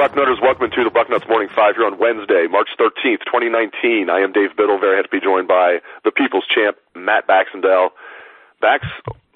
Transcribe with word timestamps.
Bucknutters. 0.00 0.40
Welcome 0.40 0.70
to 0.70 0.82
the 0.82 0.88
Bucknuts 0.88 1.28
Morning 1.28 1.50
Five 1.54 1.76
here 1.76 1.84
on 1.84 1.98
Wednesday, 1.98 2.48
March 2.48 2.70
13th, 2.80 3.20
2019. 3.28 4.08
I 4.08 4.24
am 4.24 4.32
Dave 4.32 4.56
Biddle. 4.56 4.80
Very 4.80 4.96
happy 4.96 5.12
to 5.12 5.20
be 5.20 5.20
joined 5.20 5.46
by 5.46 5.84
the 6.08 6.10
People's 6.10 6.48
Champ, 6.48 6.78
Matt 6.96 7.26
Baxendale. 7.28 7.92
Bax, 8.62 8.88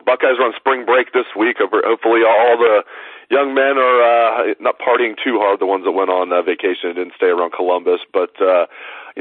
Buckeyes 0.08 0.40
are 0.40 0.48
on 0.48 0.54
spring 0.56 0.86
break 0.86 1.12
this 1.12 1.28
week. 1.36 1.60
Hopefully, 1.60 2.24
all 2.24 2.56
the 2.56 2.80
young 3.28 3.52
men 3.52 3.76
are 3.76 4.00
uh, 4.00 4.54
not 4.58 4.80
partying 4.80 5.20
too 5.22 5.36
hard. 5.36 5.60
The 5.60 5.68
ones 5.68 5.84
that 5.84 5.92
went 5.92 6.08
on 6.08 6.32
uh, 6.32 6.40
vacation 6.40 6.88
and 6.88 6.96
didn't 6.96 7.12
stay 7.12 7.28
around 7.28 7.52
Columbus, 7.52 8.00
but 8.08 8.32
uh, 8.40 8.64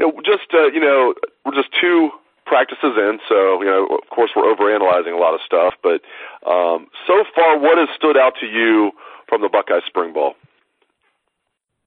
know, 0.00 0.16
just 0.24 0.48
uh, 0.56 0.72
you 0.72 0.80
know, 0.80 1.12
we're 1.44 1.52
just 1.52 1.76
two 1.78 2.08
practices 2.48 2.96
in, 2.96 3.20
so 3.28 3.60
you 3.60 3.68
know, 3.68 3.84
of 4.00 4.08
course, 4.08 4.30
we're 4.32 4.48
overanalyzing 4.48 5.12
a 5.12 5.20
lot 5.20 5.36
of 5.36 5.44
stuff. 5.44 5.76
But 5.84 6.00
um, 6.48 6.88
so 7.04 7.20
far, 7.36 7.60
what 7.60 7.76
has 7.76 7.92
stood 7.92 8.16
out 8.16 8.32
to 8.40 8.46
you 8.48 8.92
from 9.28 9.42
the 9.42 9.52
Buckeyes 9.52 9.84
spring 9.84 10.14
ball? 10.14 10.36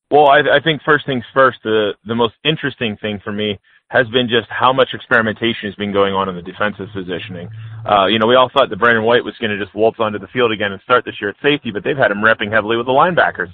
Well, 0.09 0.27
I, 0.27 0.39
I 0.39 0.59
think 0.63 0.81
first 0.83 1.05
things 1.05 1.23
first. 1.33 1.59
The 1.63 1.91
the 2.05 2.15
most 2.15 2.35
interesting 2.45 2.97
thing 3.01 3.19
for 3.23 3.31
me 3.31 3.59
has 3.89 4.07
been 4.07 4.27
just 4.27 4.47
how 4.49 4.73
much 4.73 4.89
experimentation 4.93 5.67
has 5.67 5.75
been 5.75 5.93
going 5.93 6.13
on 6.13 6.27
in 6.27 6.35
the 6.35 6.41
defensive 6.41 6.87
positioning. 6.93 7.49
Uh, 7.89 8.05
you 8.07 8.19
know, 8.19 8.27
we 8.27 8.35
all 8.35 8.49
thought 8.51 8.69
that 8.69 8.79
Brendon 8.79 9.03
White 9.03 9.23
was 9.23 9.33
going 9.39 9.51
to 9.51 9.63
just 9.63 9.73
waltz 9.73 9.99
onto 9.99 10.19
the 10.19 10.27
field 10.27 10.51
again 10.51 10.73
and 10.73 10.81
start 10.81 11.05
this 11.05 11.15
year 11.21 11.29
at 11.29 11.37
safety, 11.41 11.71
but 11.71 11.83
they've 11.85 11.95
had 11.97 12.11
him 12.11 12.17
repping 12.17 12.51
heavily 12.51 12.75
with 12.75 12.85
the 12.85 12.91
linebackers. 12.91 13.47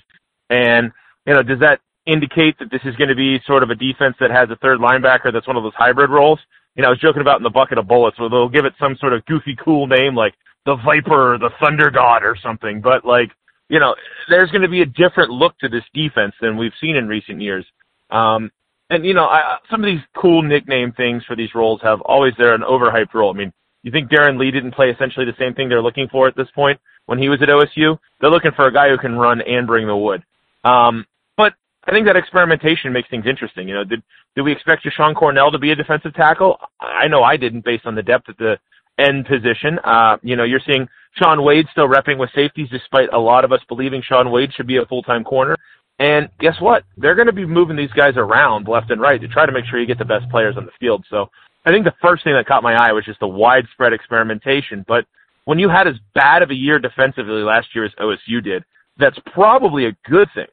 And, 0.49 0.91
you 1.27 1.35
know, 1.35 1.43
does 1.43 1.59
that 1.59 1.81
indicate 2.07 2.57
that 2.57 2.71
this 2.71 2.81
is 2.83 2.95
going 2.95 3.09
to 3.09 3.15
be 3.15 3.39
sort 3.45 3.61
of 3.61 3.69
a 3.69 3.75
defense 3.75 4.15
that 4.19 4.31
has 4.31 4.49
a 4.49 4.55
third 4.55 4.79
linebacker 4.79 5.31
that's 5.31 5.45
one 5.45 5.55
of 5.55 5.61
those 5.61 5.77
hybrid 5.77 6.09
roles? 6.09 6.39
You 6.75 6.81
know, 6.81 6.87
I 6.87 6.91
was 6.91 6.99
joking 6.99 7.21
about 7.21 7.37
in 7.37 7.43
the 7.43 7.51
bucket 7.51 7.77
of 7.77 7.87
bullets 7.87 8.19
where 8.19 8.29
they'll 8.29 8.49
give 8.49 8.65
it 8.65 8.73
some 8.79 8.97
sort 8.99 9.13
of 9.13 9.23
goofy 9.25 9.55
cool 9.63 9.85
name 9.85 10.15
like 10.15 10.33
the 10.65 10.77
Viper 10.83 11.37
the 11.37 11.51
Thunder 11.61 11.91
God 11.91 12.23
or 12.23 12.35
something, 12.41 12.81
but 12.81 13.05
like, 13.05 13.29
you 13.73 13.79
know, 13.79 13.95
there's 14.29 14.51
going 14.51 14.61
to 14.61 14.67
be 14.67 14.83
a 14.83 14.85
different 14.85 15.31
look 15.31 15.57
to 15.57 15.67
this 15.67 15.83
defense 15.95 16.35
than 16.39 16.57
we've 16.57 16.73
seen 16.79 16.95
in 16.95 17.07
recent 17.07 17.41
years. 17.41 17.65
Um, 18.11 18.51
and 18.91 19.03
you 19.03 19.15
know, 19.15 19.25
I, 19.25 19.57
some 19.71 19.83
of 19.83 19.87
these 19.87 20.01
cool 20.15 20.43
nickname 20.43 20.91
things 20.91 21.23
for 21.25 21.35
these 21.35 21.55
roles 21.55 21.81
have 21.81 21.99
always 22.01 22.33
they're 22.37 22.53
an 22.53 22.61
overhyped 22.61 23.15
role. 23.15 23.33
I 23.33 23.35
mean, 23.35 23.51
you 23.81 23.91
think 23.91 24.11
Darron 24.11 24.37
Lee 24.37 24.51
didn't 24.51 24.75
play 24.75 24.91
essentially 24.91 25.25
the 25.25 25.33
same 25.39 25.55
thing 25.55 25.69
they're 25.69 25.81
looking 25.81 26.07
for 26.07 26.27
at 26.27 26.35
this 26.35 26.49
point 26.53 26.79
when 27.07 27.17
he 27.17 27.29
was 27.29 27.41
at 27.41 27.49
OSU? 27.49 27.97
They're 28.21 28.29
looking 28.29 28.51
for 28.55 28.67
a 28.67 28.71
guy 28.71 28.89
who 28.89 28.97
can 28.99 29.15
run 29.15 29.41
and 29.41 29.65
bring 29.65 29.87
the 29.87 29.97
wood. 29.97 30.21
Um, 30.63 31.07
but 31.35 31.53
I 31.85 31.91
think 31.91 32.05
that 32.05 32.15
experimentation 32.15 32.93
makes 32.93 33.09
things 33.09 33.25
interesting. 33.27 33.67
You 33.67 33.73
know, 33.73 33.83
did 33.83 34.03
did 34.35 34.43
we 34.43 34.51
expect 34.51 34.85
Jashon 34.85 35.15
Cornell 35.15 35.49
to 35.49 35.57
be 35.57 35.71
a 35.71 35.75
defensive 35.75 36.13
tackle? 36.13 36.59
I 36.79 37.07
know 37.07 37.23
I 37.23 37.37
didn't, 37.37 37.65
based 37.65 37.87
on 37.87 37.95
the 37.95 38.03
depth 38.03 38.29
at 38.29 38.37
the 38.37 38.59
end 38.97 39.25
position. 39.25 39.79
Uh, 39.83 40.17
you 40.21 40.35
know, 40.35 40.43
you're 40.43 40.61
seeing 40.65 40.87
Shaun 41.21 41.43
Wade 41.43 41.67
still 41.71 41.87
repping 41.87 42.17
with 42.17 42.29
safeties, 42.33 42.69
despite 42.69 43.13
a 43.13 43.19
lot 43.19 43.45
of 43.45 43.51
us 43.51 43.61
believing 43.67 44.01
Shaun 44.01 44.31
Wade 44.31 44.51
should 44.53 44.67
be 44.67 44.77
a 44.77 44.85
full 44.85 45.03
time 45.03 45.23
corner. 45.23 45.55
And 45.99 46.29
guess 46.39 46.55
what? 46.59 46.83
They're 46.97 47.15
going 47.15 47.27
to 47.27 47.33
be 47.33 47.45
moving 47.45 47.75
these 47.75 47.91
guys 47.91 48.13
around 48.17 48.67
left 48.67 48.89
and 48.89 48.99
right 48.99 49.21
to 49.21 49.27
try 49.27 49.45
to 49.45 49.51
make 49.51 49.65
sure 49.65 49.79
you 49.79 49.85
get 49.85 49.99
the 49.99 50.05
best 50.05 50.29
players 50.29 50.57
on 50.57 50.65
the 50.65 50.71
field. 50.79 51.05
So 51.09 51.29
I 51.65 51.71
think 51.71 51.85
the 51.85 51.93
first 52.01 52.23
thing 52.23 52.33
that 52.33 52.47
caught 52.47 52.63
my 52.63 52.73
eye 52.73 52.91
was 52.91 53.05
just 53.05 53.19
the 53.19 53.27
widespread 53.27 53.93
experimentation. 53.93 54.83
But 54.87 55.05
when 55.45 55.59
you 55.59 55.69
had 55.69 55.87
as 55.87 55.95
bad 56.15 56.41
of 56.41 56.49
a 56.49 56.55
year 56.55 56.79
defensively 56.79 57.43
last 57.43 57.67
year 57.75 57.85
as 57.85 57.91
OSU 57.99 58.43
did, 58.43 58.63
that's 58.97 59.17
probably 59.33 59.85
a 59.85 59.95
good 60.09 60.27
thing 60.33 60.47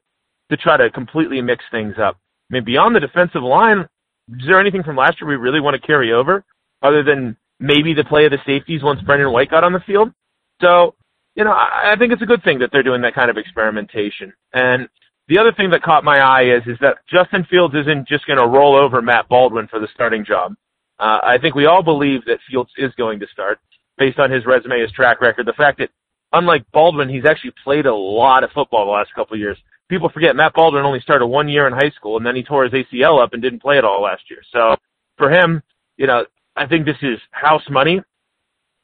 to 0.50 0.56
try 0.56 0.76
to 0.76 0.90
completely 0.90 1.40
mix 1.40 1.64
things 1.70 1.94
up. 1.98 2.16
I 2.50 2.54
mean, 2.54 2.64
beyond 2.64 2.94
the 2.94 3.00
defensive 3.00 3.42
line, 3.42 3.88
is 4.28 4.46
there 4.46 4.60
anything 4.60 4.82
from 4.82 4.96
last 4.96 5.20
year 5.20 5.28
we 5.28 5.36
really 5.36 5.60
want 5.60 5.80
to 5.80 5.86
carry 5.86 6.12
over 6.12 6.44
other 6.82 7.02
than 7.02 7.36
maybe 7.60 7.94
the 7.94 8.04
play 8.04 8.24
of 8.24 8.32
the 8.32 8.38
safeties 8.44 8.82
once 8.82 9.00
Brendon 9.02 9.32
White 9.32 9.50
got 9.50 9.62
on 9.62 9.72
the 9.72 9.80
field? 9.86 10.12
So, 10.60 10.94
you 11.36 11.44
know, 11.44 11.52
I, 11.52 11.92
I 11.92 11.96
think 11.96 12.12
it's 12.12 12.22
a 12.22 12.26
good 12.26 12.42
thing 12.42 12.58
that 12.58 12.70
they're 12.72 12.82
doing 12.82 13.02
that 13.02 13.14
kind 13.14 13.30
of 13.30 13.36
experimentation. 13.36 14.32
And 14.52 14.88
the 15.28 15.38
other 15.38 15.52
thing 15.52 15.70
that 15.70 15.82
caught 15.82 16.02
my 16.02 16.18
eye 16.18 16.56
is 16.56 16.62
is 16.66 16.78
that 16.80 16.98
Justin 17.08 17.46
Fields 17.48 17.74
isn't 17.74 18.08
just 18.08 18.26
going 18.26 18.38
to 18.38 18.46
roll 18.46 18.76
over 18.76 19.00
Matt 19.00 19.28
Baldwin 19.28 19.68
for 19.68 19.78
the 19.78 19.88
starting 19.94 20.24
job. 20.24 20.54
Uh, 20.98 21.20
I 21.22 21.38
think 21.40 21.54
we 21.54 21.66
all 21.66 21.82
believe 21.82 22.24
that 22.26 22.38
Fields 22.50 22.70
is 22.76 22.92
going 22.96 23.20
to 23.20 23.26
start 23.32 23.60
based 23.96 24.18
on 24.18 24.30
his 24.30 24.44
resume, 24.44 24.80
his 24.80 24.90
track 24.92 25.20
record, 25.20 25.46
the 25.46 25.52
fact 25.52 25.78
that 25.78 25.90
unlike 26.32 26.64
Baldwin, 26.72 27.08
he's 27.08 27.24
actually 27.24 27.52
played 27.62 27.86
a 27.86 27.94
lot 27.94 28.44
of 28.44 28.50
football 28.50 28.86
the 28.86 28.90
last 28.90 29.14
couple 29.14 29.34
of 29.34 29.40
years. 29.40 29.58
People 29.88 30.08
forget 30.08 30.36
Matt 30.36 30.54
Baldwin 30.54 30.84
only 30.84 31.00
started 31.00 31.26
one 31.26 31.48
year 31.48 31.66
in 31.66 31.72
high 31.72 31.90
school 31.90 32.16
and 32.16 32.24
then 32.24 32.36
he 32.36 32.42
tore 32.42 32.64
his 32.64 32.72
ACL 32.72 33.22
up 33.22 33.32
and 33.32 33.42
didn't 33.42 33.62
play 33.62 33.78
at 33.78 33.84
all 33.84 34.02
last 34.02 34.22
year. 34.30 34.40
So 34.52 34.76
for 35.16 35.30
him, 35.30 35.62
you 35.96 36.06
know, 36.06 36.24
I 36.60 36.66
think 36.66 36.84
this 36.84 36.98
is 37.00 37.18
house 37.30 37.62
money 37.70 38.02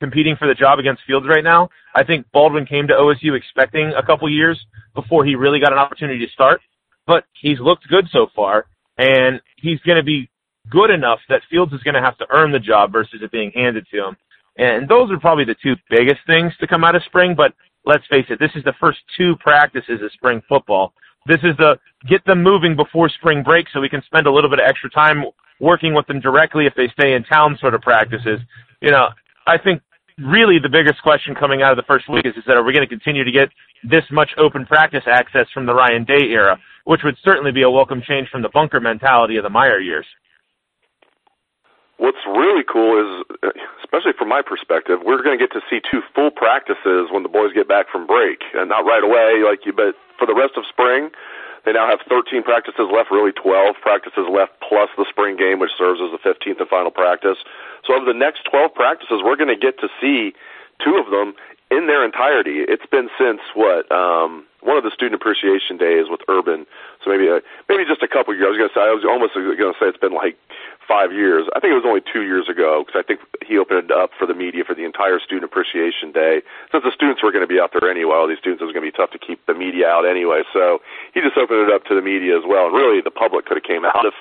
competing 0.01 0.35
for 0.37 0.49
the 0.49 0.55
job 0.55 0.79
against 0.79 1.03
Fields 1.07 1.27
right 1.29 1.45
now. 1.45 1.69
I 1.95 2.05
think 2.05 2.25
Baldwin 2.33 2.65
came 2.65 2.87
to 2.87 2.95
OSU 2.95 3.37
expecting 3.37 3.93
a 3.95 4.03
couple 4.03 4.31
years 4.31 4.59
before 4.95 5.27
he 5.27 5.35
really 5.35 5.61
got 5.61 5.75
an 5.75 5.79
opportunity 5.79 6.25
to 6.25 6.33
start, 6.33 6.63
but 7.07 7.25
he's 7.39 7.61
looked 7.61 7.87
good 7.89 8.09
so 8.11 8.29
far, 8.35 8.65
and 8.97 9.43
he's 9.59 9.79
going 9.81 9.99
to 9.99 10.03
be 10.03 10.31
good 10.71 10.91
enough 10.91 11.19
that 11.29 11.43
Fields 11.51 11.75
is 11.75 11.83
going 11.83 11.95
to 11.95 12.01
have 12.01 12.17
to 12.17 12.27
earn 12.31 12.51
the 12.51 12.59
job 12.59 12.93
versus 12.93 13.21
it 13.21 13.31
being 13.31 13.53
handed 13.55 13.87
to 13.91 14.09
him. 14.09 14.17
And 14.57 14.89
those 14.89 15.11
are 15.11 15.21
probably 15.21 15.45
the 15.45 15.57
two 15.63 15.75
biggest 15.91 16.21
things 16.27 16.55
to 16.61 16.67
come 16.67 16.83
out 16.83 16.97
of 16.97 17.03
spring, 17.05 17.35
but 17.37 17.53
let's 17.85 18.07
face 18.07 18.25
it, 18.31 18.39
this 18.39 18.53
is 18.55 18.65
the 18.65 18.75
first 18.81 19.01
two 19.19 19.37
practices 19.37 20.01
of 20.03 20.11
spring 20.13 20.41
football. 20.49 20.95
This 21.27 21.43
is 21.43 21.55
the 21.59 21.79
get 22.09 22.25
them 22.25 22.43
moving 22.43 22.75
before 22.75 23.11
spring 23.11 23.43
break 23.43 23.67
so 23.71 23.83
we 23.83 23.91
can 23.91 24.03
spend 24.07 24.27
a 24.27 24.33
little 24.33 24.49
bit 24.49 24.61
of 24.61 24.67
extra 24.67 24.89
time 24.89 25.27
working 25.61 25.95
with 25.95 26.07
them 26.07 26.21
directly 26.21 26.67
if 26.67 26.75
they 26.75 26.89
stay 26.99 27.15
in 27.15 27.25
town 27.25 27.57
sort 27.61 27.75
of 27.75 27.81
practices. 27.81 28.41
You 28.81 28.91
know, 28.91 29.09
I 29.47 29.59
think 29.59 29.83
really 30.19 30.59
the 30.59 30.69
biggest 30.69 31.03
question 31.03 31.35
coming 31.35 31.63
out 31.63 31.73
of 31.73 31.77
the 31.77 31.87
first 31.87 32.09
week 32.09 32.25
is, 32.25 32.35
is 32.37 32.45
that 32.47 32.57
are 32.57 32.65
we 32.65 32.73
going 32.73 32.87
to 32.87 32.89
continue 32.89 33.25
to 33.25 33.33
get 33.33 33.49
this 33.85 34.05
much 34.11 34.31
open 34.39 34.67
practice 34.67 35.05
access 35.07 35.47
from 35.53 35.67
the 35.67 35.75
Ryan 35.75 36.05
Day 36.05 36.31
era, 36.31 36.59
which 36.85 37.03
would 37.05 37.17
certainly 37.23 37.53
be 37.53 37.63
a 37.63 37.71
welcome 37.71 38.03
change 38.07 38.29
from 38.29 38.43
the 38.43 38.49
bunker 38.49 38.81
mentality 38.81 39.37
of 39.37 39.45
the 39.45 39.51
Meyer 39.51 39.79
years. 39.79 40.07
What's 41.99 42.21
really 42.29 42.65
cool 42.65 43.01
is, 43.01 43.25
especially 43.81 44.13
from 44.19 44.29
my 44.29 44.43
perspective, 44.45 45.01
we're 45.03 45.23
going 45.23 45.39
to 45.39 45.43
get 45.43 45.53
to 45.53 45.65
see 45.71 45.81
two 45.81 46.03
full 46.15 46.31
practices 46.31 47.09
when 47.11 47.23
the 47.23 47.33
boys 47.33 47.55
get 47.55 47.69
back 47.69 47.87
from 47.91 48.07
break, 48.07 48.45
and 48.53 48.69
not 48.69 48.85
right 48.85 49.03
away, 49.03 49.41
like 49.49 49.65
you. 49.65 49.73
But 49.73 49.97
for 50.19 50.27
the 50.27 50.35
rest 50.37 50.61
of 50.61 50.65
spring, 50.69 51.09
they 51.67 51.75
now 51.75 51.91
have 51.91 51.99
13 52.09 52.47
practices 52.47 52.87
left, 52.95 53.11
really 53.11 53.35
12 53.35 53.75
practices 53.83 54.31
left, 54.31 54.55
plus 54.63 54.89
the 54.97 55.05
spring 55.11 55.35
game, 55.37 55.59
which 55.59 55.75
serves 55.77 55.99
as 55.99 56.15
the 56.15 56.23
15th 56.23 56.63
and 56.63 56.71
final 56.71 56.95
practice. 56.95 57.43
So 57.83 57.93
over 57.99 58.07
the 58.07 58.17
next 58.17 58.47
12 58.47 58.73
practices, 58.73 59.19
we're 59.27 59.37
going 59.37 59.51
to 59.51 59.59
get 59.59 59.77
to 59.83 59.91
see 60.01 60.33
two 60.79 60.95
of 60.95 61.11
them 61.11 61.35
in 61.71 61.91
their 61.91 62.07
entirety. 62.07 62.63
It's 62.63 62.87
been 62.87 63.11
since 63.19 63.43
what 63.59 63.91
um, 63.91 64.47
one 64.63 64.79
of 64.79 64.85
the 64.87 64.95
student 64.95 65.19
appreciation 65.19 65.77
days 65.77 66.07
with 66.07 66.23
Urban. 66.31 66.67
So 67.03 67.11
maybe 67.11 67.27
uh, 67.27 67.43
maybe 67.69 67.83
just 67.83 68.03
a 68.03 68.09
couple 68.09 68.35
years. 68.35 68.47
I 68.47 68.51
was 68.55 68.59
going 68.59 68.71
to 68.71 68.77
say 68.79 68.87
I 68.87 68.95
was 68.95 69.03
almost 69.03 69.35
going 69.35 69.59
to 69.59 69.79
say 69.79 69.91
it's 69.91 69.99
been 69.99 70.15
like 70.15 70.39
five 70.87 71.11
years. 71.11 71.51
I 71.55 71.61
think 71.61 71.75
it 71.75 71.79
was 71.79 71.87
only 71.87 72.03
two 72.03 72.23
years 72.23 72.47
ago 72.49 72.87
because 72.87 72.99
I 72.99 73.03
think 73.03 73.19
he 73.43 73.59
opened 73.59 73.91
it 73.91 73.91
up 73.91 74.11
for 74.15 74.27
the 74.27 74.35
media 74.35 74.63
for 74.63 74.75
the 74.75 74.87
entire 74.87 75.19
student 75.19 75.45
appreciation 75.45 76.15
day. 76.15 76.43
Since 76.71 76.87
the 76.87 76.95
students 76.95 77.23
were 77.23 77.35
going 77.35 77.43
to 77.43 77.51
be 77.51 77.59
out 77.59 77.75
there 77.75 77.91
anyway, 77.91 78.15
all 78.15 78.31
these 78.31 78.39
students 78.39 78.63
it 78.63 78.67
was 78.67 78.75
going 78.75 78.87
to 78.87 78.91
be 78.91 78.95
tough 78.95 79.11
to 79.11 79.19
keep 79.19 79.43
the 79.47 79.55
media 79.55 79.91
out 79.91 80.07
anyway. 80.07 80.47
So 80.55 80.79
he 81.17 81.25
just 81.25 81.41
opened 81.41 81.65
it 81.65 81.73
up 81.73 81.89
to 81.89 81.97
the 81.97 82.05
media 82.05 82.37
as 82.37 82.45
well. 82.45 82.69
And 82.69 82.77
really, 82.77 83.01
the 83.01 83.11
public 83.11 83.49
could 83.49 83.57
have 83.57 83.65
came 83.65 83.89
out 83.89 84.05
if 84.05 84.13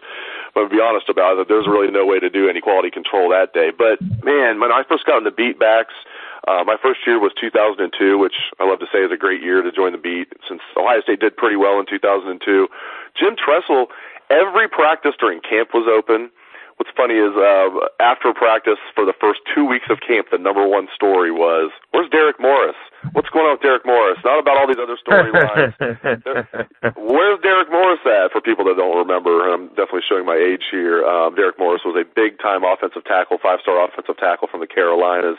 but 0.55 0.63
to 0.63 0.69
be 0.71 0.79
honest 0.79 1.11
about 1.11 1.35
it, 1.35 1.51
there's 1.51 1.67
really 1.67 1.91
no 1.91 2.07
way 2.07 2.23
to 2.23 2.31
do 2.31 2.47
any 2.47 2.63
quality 2.63 2.89
control 2.89 3.27
that 3.35 3.51
day. 3.51 3.75
But 3.75 3.99
man, 4.23 4.63
when 4.63 4.71
I 4.71 4.87
first 4.87 5.03
got 5.03 5.19
in 5.19 5.27
the 5.27 5.35
beat 5.35 5.59
backs, 5.59 5.91
uh, 6.47 6.63
my 6.63 6.79
first 6.79 7.03
year 7.03 7.19
was 7.19 7.35
2002, 7.35 7.91
which 8.17 8.55
I 8.55 8.63
love 8.63 8.79
to 8.79 8.87
say 8.87 9.03
is 9.03 9.11
a 9.11 9.19
great 9.19 9.43
year 9.43 9.61
to 9.61 9.71
join 9.75 9.91
the 9.91 9.99
beat 9.99 10.31
since 10.47 10.63
Ohio 10.79 11.01
State 11.01 11.19
did 11.19 11.35
pretty 11.35 11.59
well 11.59 11.77
in 11.77 11.85
2002. 11.85 12.39
Jim 13.19 13.35
Tressel, 13.35 13.91
every 14.31 14.71
practice 14.71 15.19
during 15.19 15.41
camp 15.43 15.75
was 15.75 15.91
open 15.91 16.31
what's 16.77 16.91
funny 16.95 17.15
is 17.15 17.33
uh, 17.35 17.69
after 17.99 18.33
practice 18.33 18.79
for 18.93 19.05
the 19.05 19.13
first 19.19 19.39
two 19.53 19.65
weeks 19.65 19.85
of 19.89 19.99
camp, 20.05 20.27
the 20.31 20.37
number 20.37 20.67
one 20.67 20.87
story 20.93 21.31
was, 21.31 21.71
"Where's 21.91 22.09
Derek 22.09 22.39
Morris? 22.39 22.75
What's 23.13 23.29
going 23.29 23.45
on 23.45 23.53
with 23.55 23.61
Derek 23.61 23.85
Morris?" 23.85 24.17
Not 24.23 24.39
about 24.39 24.57
all 24.57 24.67
these 24.67 24.81
other 24.81 24.97
storylines. 24.97 25.73
Where's 26.97 27.39
Derek 27.41 27.71
Morris 27.71 27.99
at? 28.05 28.31
For 28.31 28.41
people 28.41 28.65
that 28.65 28.77
don't 28.77 28.97
remember, 28.97 29.51
I'm 29.51 29.67
definitely 29.69 30.07
showing 30.07 30.25
my 30.25 30.35
age 30.35 30.67
here. 30.71 31.05
Um, 31.05 31.35
Derek 31.35 31.59
Morris 31.59 31.81
was 31.85 31.95
a 31.95 32.03
big-time 32.03 32.63
offensive 32.63 33.05
tackle, 33.05 33.37
five-star 33.41 33.79
offensive 33.83 34.17
tackle 34.17 34.47
from 34.47 34.59
the 34.59 34.67
Carolinas 34.67 35.37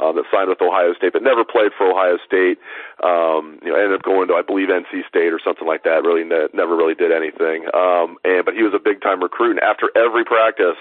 um, 0.00 0.16
that 0.16 0.24
signed 0.32 0.48
with 0.48 0.62
Ohio 0.62 0.94
State, 0.94 1.12
but 1.12 1.22
never 1.22 1.44
played 1.44 1.72
for 1.76 1.90
Ohio 1.90 2.18
State. 2.24 2.58
Um, 3.02 3.58
you 3.62 3.70
know, 3.70 3.78
ended 3.78 3.98
up 3.98 4.04
going 4.06 4.28
to, 4.28 4.34
I 4.34 4.42
believe, 4.42 4.68
NC 4.68 5.06
State 5.08 5.34
or 5.34 5.40
something 5.42 5.66
like 5.66 5.84
that. 5.84 6.02
Really, 6.02 6.24
ne- 6.24 6.52
never 6.54 6.76
really 6.76 6.94
did 6.94 7.10
anything. 7.10 7.66
Um, 7.74 8.16
and 8.24 8.44
but 8.44 8.54
he 8.54 8.62
was 8.62 8.74
a 8.74 8.82
big-time 8.82 9.22
recruit. 9.22 9.58
And 9.58 9.64
after 9.64 9.90
every 9.96 10.24
practice 10.24 10.78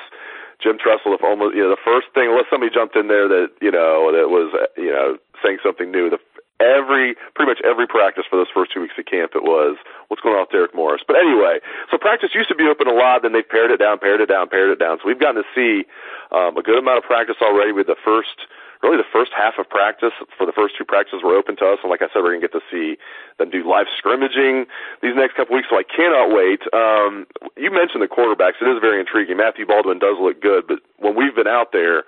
Jim 0.61 0.77
Tressel, 0.81 1.13
if 1.13 1.21
almost 1.21 1.53
you 1.53 1.61
know 1.61 1.69
the 1.69 1.85
first 1.85 2.09
thing, 2.17 2.33
unless 2.33 2.49
somebody 2.49 2.73
jumped 2.73 2.95
in 2.95 3.07
there 3.07 3.29
that 3.29 3.53
you 3.61 3.69
know 3.69 4.09
that 4.09 4.29
was 4.29 4.49
you 4.77 4.89
know 4.89 5.17
saying 5.43 5.61
something 5.61 5.91
new, 5.91 6.09
the 6.09 6.17
every 6.59 7.13
pretty 7.37 7.49
much 7.49 7.61
every 7.61 7.85
practice 7.85 8.25
for 8.29 8.37
those 8.37 8.49
first 8.49 8.73
two 8.73 8.81
weeks 8.81 8.97
of 8.97 9.05
camp 9.05 9.37
it 9.37 9.45
was 9.45 9.77
what's 10.09 10.21
going 10.21 10.33
on 10.33 10.49
with 10.49 10.53
Derek 10.53 10.73
Morris. 10.73 11.05
But 11.05 11.17
anyway, 11.17 11.61
so 11.91 11.97
practice 11.97 12.33
used 12.33 12.49
to 12.49 12.57
be 12.57 12.65
open 12.65 12.89
a 12.89 12.97
lot, 12.97 13.21
then 13.21 13.33
they've 13.33 13.47
pared 13.47 13.69
it 13.69 13.77
down, 13.77 13.99
pared 13.99 14.21
it 14.21 14.29
down, 14.29 14.49
pared 14.49 14.73
it 14.73 14.79
down. 14.81 14.97
So 14.97 15.05
we've 15.05 15.21
gotten 15.21 15.43
to 15.43 15.49
see 15.53 15.85
um, 16.33 16.57
a 16.57 16.63
good 16.65 16.81
amount 16.81 16.97
of 16.97 17.05
practice 17.05 17.37
already 17.41 17.71
with 17.71 17.85
the 17.85 17.99
first 18.01 18.49
really 18.83 18.97
the 18.97 19.11
first 19.11 19.31
half 19.35 19.57
of 19.57 19.69
practice 19.69 20.13
for 20.37 20.45
the 20.45 20.51
first 20.51 20.77
two 20.77 20.85
practices 20.85 21.21
were 21.23 21.35
open 21.35 21.55
to 21.57 21.65
us, 21.65 21.79
and 21.81 21.89
like 21.89 22.01
I 22.01 22.07
said, 22.13 22.21
we're 22.21 22.33
gonna 22.35 22.45
get 22.45 22.53
to 22.53 22.65
see 22.71 22.97
them 23.37 23.49
do 23.49 23.67
live 23.67 23.87
scrimmaging 23.97 24.65
these 25.01 25.15
next 25.15 25.35
couple 25.35 25.55
weeks. 25.55 25.67
So 25.69 25.77
I 25.77 25.83
cannot 25.83 26.29
wait. 26.29 26.61
Um, 26.73 27.25
you 27.57 27.71
mentioned 27.71 28.01
the 28.01 28.11
quarterbacks; 28.11 28.61
it 28.61 28.69
is 28.69 28.79
very 28.81 28.99
intriguing. 28.99 29.37
Matthew 29.37 29.65
Baldwin 29.65 29.99
does 29.99 30.17
look 30.19 30.41
good, 30.41 30.67
but 30.67 30.79
when 30.97 31.15
we've 31.15 31.35
been 31.35 31.47
out 31.47 31.71
there, 31.71 32.03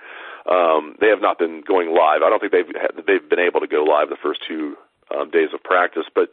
um, 0.50 0.96
they 1.02 1.08
have 1.08 1.22
not 1.22 1.38
been 1.38 1.62
going 1.62 1.94
live. 1.94 2.22
I 2.22 2.30
don't 2.30 2.40
think 2.40 2.54
they've 2.54 2.72
they've 3.06 3.30
been 3.30 3.40
able 3.40 3.60
to 3.60 3.68
go 3.68 3.84
live 3.84 4.10
the 4.10 4.22
first 4.22 4.42
two 4.48 4.76
um, 5.14 5.30
days 5.30 5.50
of 5.54 5.64
practice, 5.64 6.06
but 6.14 6.30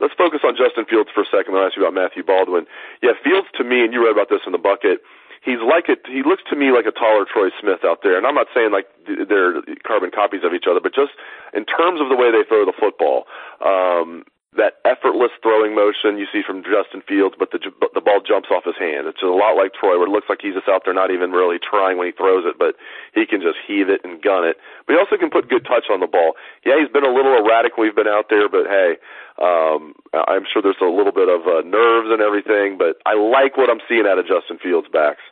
let's 0.00 0.14
focus 0.14 0.40
on 0.44 0.56
Justin 0.56 0.84
Fields 0.84 1.10
for 1.14 1.22
a 1.22 1.30
second. 1.30 1.56
I'll 1.56 1.66
ask 1.66 1.76
you 1.76 1.82
about 1.82 1.94
Matthew 1.94 2.22
Baldwin. 2.22 2.66
Yeah, 3.02 3.12
Fields 3.22 3.48
to 3.56 3.64
me, 3.64 3.84
and 3.84 3.92
you 3.92 4.04
wrote 4.04 4.12
about 4.12 4.28
this 4.28 4.42
in 4.46 4.52
the 4.52 4.58
bucket 4.58 5.00
he's 5.46 5.62
like 5.62 5.88
it. 5.88 6.02
He 6.10 6.26
looks 6.26 6.42
to 6.50 6.56
me 6.58 6.74
like 6.74 6.84
a 6.84 6.92
taller 6.92 7.24
Troy 7.24 7.54
Smith 7.62 7.86
out 7.86 8.02
there, 8.02 8.18
and 8.18 8.26
I'm 8.26 8.34
not 8.34 8.50
saying 8.52 8.74
like 8.74 8.90
they're 9.06 9.62
carbon 9.86 10.10
copies 10.10 10.42
of 10.42 10.52
each 10.52 10.66
other, 10.68 10.82
but 10.82 10.92
just 10.92 11.14
in 11.54 11.64
terms 11.64 12.02
of 12.02 12.10
the 12.10 12.18
way 12.18 12.34
they 12.34 12.42
throw 12.42 12.66
the 12.66 12.74
football, 12.74 13.24
um, 13.62 14.26
that 14.56 14.80
effortless 14.84 15.30
throwing 15.44 15.76
motion 15.76 16.16
you 16.18 16.26
see 16.32 16.40
from 16.42 16.64
Justin 16.64 17.04
Fields, 17.04 17.36
but 17.38 17.52
the 17.52 17.60
the 17.94 18.00
ball 18.00 18.20
jumps 18.24 18.48
off 18.50 18.64
his 18.64 18.76
hand. 18.76 19.06
It's 19.06 19.20
just 19.20 19.30
a 19.30 19.36
lot 19.36 19.54
like 19.54 19.72
Troy, 19.76 19.96
where 20.00 20.08
it 20.08 20.12
looks 20.12 20.28
like 20.28 20.40
he's 20.42 20.56
just 20.56 20.68
out 20.68 20.82
there 20.84 20.96
not 20.96 21.12
even 21.12 21.30
really 21.30 21.60
trying 21.60 21.96
when 21.96 22.08
he 22.08 22.12
throws 22.16 22.44
it, 22.48 22.58
but 22.58 22.74
he 23.14 23.24
can 23.24 23.40
just 23.40 23.60
heave 23.62 23.88
it 23.88 24.00
and 24.02 24.20
gun 24.20 24.44
it. 24.44 24.56
But 24.84 24.96
he 24.96 24.98
also 24.98 25.16
can 25.16 25.30
put 25.30 25.48
good 25.48 25.64
touch 25.64 25.92
on 25.92 26.00
the 26.00 26.10
ball. 26.10 26.34
Yeah, 26.64 26.80
he's 26.80 26.90
been 26.90 27.04
a 27.04 27.12
little 27.12 27.36
erratic 27.36 27.76
we've 27.76 27.94
been 27.94 28.10
out 28.10 28.32
there, 28.32 28.48
but 28.48 28.66
hey, 28.66 28.96
um, 29.38 29.94
I'm 30.12 30.48
sure 30.48 30.64
there's 30.64 30.80
a 30.80 30.88
little 30.88 31.12
bit 31.12 31.28
of 31.28 31.46
uh, 31.46 31.60
nerves 31.62 32.08
and 32.10 32.24
everything. 32.24 32.80
But 32.80 32.96
I 33.04 33.14
like 33.14 33.56
what 33.56 33.68
I'm 33.68 33.84
seeing 33.88 34.08
out 34.08 34.18
of 34.18 34.26
Justin 34.26 34.58
Fields' 34.58 34.88
backs. 34.88 35.22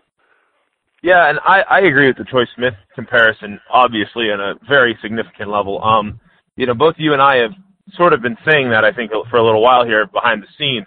Yeah, 1.04 1.28
and 1.28 1.38
I, 1.44 1.60
I 1.68 1.78
agree 1.80 2.08
with 2.08 2.16
the 2.16 2.24
Troy 2.24 2.44
Smith 2.56 2.72
comparison, 2.94 3.60
obviously, 3.70 4.32
on 4.32 4.40
a 4.40 4.54
very 4.66 4.96
significant 5.02 5.50
level. 5.50 5.84
Um, 5.84 6.18
you 6.56 6.64
know, 6.64 6.72
both 6.72 6.94
you 6.96 7.12
and 7.12 7.20
I 7.20 7.36
have 7.44 7.52
sort 7.92 8.14
of 8.14 8.22
been 8.22 8.38
saying 8.48 8.70
that, 8.70 8.86
I 8.86 8.92
think, 8.92 9.10
for 9.28 9.36
a 9.36 9.44
little 9.44 9.60
while 9.60 9.84
here 9.84 10.06
behind 10.06 10.42
the 10.42 10.48
scenes. 10.56 10.86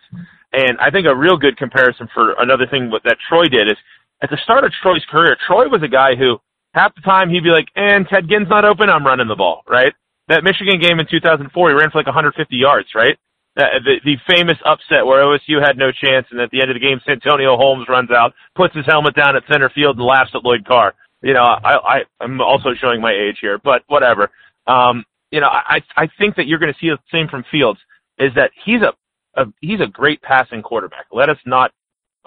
And 0.54 0.80
I 0.82 0.90
think 0.90 1.06
a 1.06 1.16
real 1.16 1.38
good 1.38 1.56
comparison 1.56 2.10
for 2.16 2.34
another 2.40 2.66
thing 2.66 2.90
that 3.04 3.18
Troy 3.30 3.46
did 3.46 3.68
is 3.68 3.78
at 4.24 4.32
the 4.32 4.42
start 4.44 4.64
of 4.64 4.72
Troy's 4.82 5.06
career, 5.06 5.38
Troy 5.46 5.70
was 5.70 5.84
a 5.84 5.88
guy 5.88 6.16
who 6.16 6.42
half 6.74 6.96
the 6.96 7.02
time 7.02 7.30
he'd 7.30 7.44
be 7.44 7.54
like, 7.54 7.68
and 7.76 8.08
Ted 8.10 8.28
Ginn's 8.28 8.50
not 8.50 8.66
open, 8.66 8.90
I'm 8.90 9.06
running 9.06 9.28
the 9.28 9.36
ball, 9.36 9.62
right? 9.70 9.94
That 10.30 10.44
Michigan 10.44 10.82
game 10.82 11.00
in 11.00 11.06
2004, 11.06 11.70
he 11.70 11.76
ran 11.76 11.92
for 11.92 12.00
like 12.00 12.08
150 12.08 12.56
yards, 12.56 12.90
right? 12.96 13.20
Uh, 13.58 13.82
the, 13.84 13.96
the 14.06 14.18
famous 14.30 14.58
upset 14.66 15.04
where 15.04 15.24
OSU 15.26 15.58
had 15.60 15.78
no 15.78 15.92
chance, 15.92 16.28
and 16.30 16.40
at 16.40 16.52
the 16.52 16.62
end 16.62 16.70
of 16.70 16.76
the 16.76 16.80
game, 16.80 17.02
Santonio 17.04 17.58
Holmes 17.58 17.88
runs 17.90 18.12
out, 18.12 18.34
puts 18.56 18.76
his 18.76 18.86
helmet 18.86 19.16
down 19.16 19.36
at 19.36 19.42
center 19.52 19.72
field, 19.74 19.98
and 19.98 20.06
laughs 20.06 20.30
at 20.36 20.46
Lloyd 20.46 20.64
Carr. 20.64 20.94
You 21.24 21.34
know, 21.34 21.42
I, 21.42 21.74
I 21.74 21.98
I'm 22.22 22.40
also 22.40 22.70
showing 22.80 23.02
my 23.02 23.12
age 23.12 23.38
here, 23.42 23.58
but 23.64 23.82
whatever. 23.88 24.30
Um, 24.68 25.04
you 25.32 25.42
know, 25.42 25.48
I 25.48 25.82
I 25.96 26.08
think 26.20 26.36
that 26.36 26.46
you're 26.46 26.60
going 26.60 26.72
to 26.72 26.80
see 26.80 26.90
the 26.90 27.00
same 27.12 27.28
from 27.28 27.44
Fields. 27.52 27.80
Is 28.20 28.32
that 28.36 28.52
he's 28.64 28.82
a, 28.82 29.42
a 29.42 29.46
he's 29.60 29.82
a 29.82 29.88
great 29.88 30.22
passing 30.22 30.62
quarterback. 30.62 31.08
Let 31.12 31.30
us 31.30 31.38
not 31.46 31.72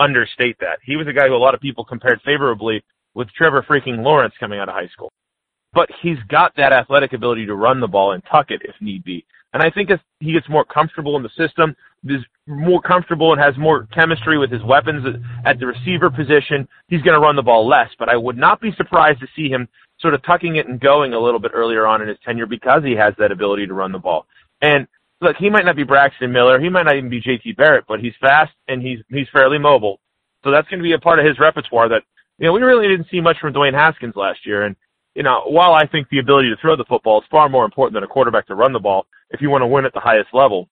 understate 0.01 0.57
that. 0.59 0.79
He 0.85 0.97
was 0.97 1.07
a 1.07 1.13
guy 1.13 1.29
who 1.29 1.37
a 1.37 1.37
lot 1.37 1.55
of 1.55 1.61
people 1.61 1.85
compared 1.85 2.21
favorably 2.25 2.83
with 3.15 3.29
Trevor 3.37 3.65
freaking 3.69 4.03
Lawrence 4.03 4.35
coming 4.41 4.59
out 4.59 4.69
of 4.69 4.75
high 4.75 4.89
school. 4.89 5.13
But 5.73 5.89
he's 6.03 6.19
got 6.29 6.55
that 6.57 6.73
athletic 6.73 7.13
ability 7.13 7.47
to 7.47 7.55
run 7.55 7.81
the 7.81 7.87
ball 7.87 8.13
and 8.13 8.23
tuck 8.31 8.51
it 8.51 8.63
if 8.65 8.75
need 8.81 9.05
be. 9.05 9.25
And 9.53 9.63
I 9.63 9.71
think 9.71 9.91
as 9.91 9.99
he 10.21 10.33
gets 10.33 10.49
more 10.49 10.65
comfortable 10.65 11.17
in 11.17 11.23
the 11.23 11.31
system, 11.37 11.75
is 12.05 12.25
more 12.47 12.81
comfortable 12.81 13.33
and 13.33 13.41
has 13.41 13.57
more 13.59 13.87
chemistry 13.93 14.39
with 14.39 14.51
his 14.51 14.63
weapons 14.63 15.05
at 15.45 15.59
the 15.59 15.67
receiver 15.67 16.11
position, 16.11 16.67
he's 16.89 17.03
going 17.03 17.15
to 17.15 17.21
run 17.21 17.37
the 17.37 17.43
ball 17.43 17.69
less. 17.69 17.89
But 17.99 18.09
I 18.09 18.17
would 18.17 18.37
not 18.37 18.61
be 18.61 18.73
surprised 18.77 19.21
to 19.21 19.27
see 19.37 19.49
him 19.49 19.69
sort 20.01 20.15
of 20.15 20.23
tucking 20.25 20.57
it 20.57 20.67
and 20.67 20.81
going 20.81 21.13
a 21.13 21.21
little 21.21 21.41
bit 21.41 21.53
earlier 21.55 21.87
on 21.87 22.01
in 22.01 22.09
his 22.09 22.17
tenure 22.25 22.47
because 22.47 22.83
he 22.85 22.93
has 22.93 23.13
that 23.19 23.33
ability 23.33 23.67
to 23.67 23.75
run 23.75 23.93
the 23.93 23.99
ball. 23.99 24.27
And 24.63 24.87
look, 25.21 25.37
he 25.37 25.51
might 25.51 25.65
not 25.65 25.77
be 25.77 25.83
Braxton 25.83 26.33
Miller, 26.33 26.59
he 26.59 26.69
might 26.69 26.85
not 26.85 26.97
even 26.97 27.11
be 27.11 27.21
JT 27.21 27.57
Barrett, 27.57 27.85
but 27.87 28.01
he's 28.01 28.15
fast 28.21 28.53
and 28.69 28.83
he's 28.83 29.01
he's 29.09 29.29
fairly 29.33 29.59
mobile. 29.59 30.01
So 30.43 30.51
that's 30.51 30.69
going 30.69 30.81
to 30.81 30.85
be 30.85 30.95
a 30.95 30.99
part 30.99 31.19
of 31.19 31.27
his 31.27 31.39
repertoire 31.39 31.89
that 31.91 32.03
you 32.39 32.47
know 32.47 32.53
we 32.53 32.63
really 32.63 32.89
didn't 32.89 33.09
see 33.11 33.21
much 33.21 33.37
from 33.41 33.53
Dwayne 33.53 33.75
Haskins 33.75 34.17
last 34.17 34.47
year. 34.47 34.65
And 34.65 34.75
you 35.15 35.23
know, 35.23 35.43
while 35.47 35.75
I 35.75 35.87
think 35.87 36.09
the 36.09 36.19
ability 36.19 36.51
to 36.51 36.57
throw 36.61 36.77
the 36.77 36.85
football 36.85 37.21
is 37.21 37.27
far 37.31 37.49
more 37.49 37.65
important 37.65 37.95
than 37.95 38.05
a 38.05 38.09
quarterback 38.09 38.47
to 38.47 38.55
run 38.55 38.73
the 38.73 38.79
ball 38.79 39.07
if 39.31 39.41
you 39.41 39.51
want 39.51 39.63
to 39.63 39.67
win 39.67 39.85
at 39.85 39.93
the 39.93 40.01
highest 40.01 40.29
level, 40.33 40.69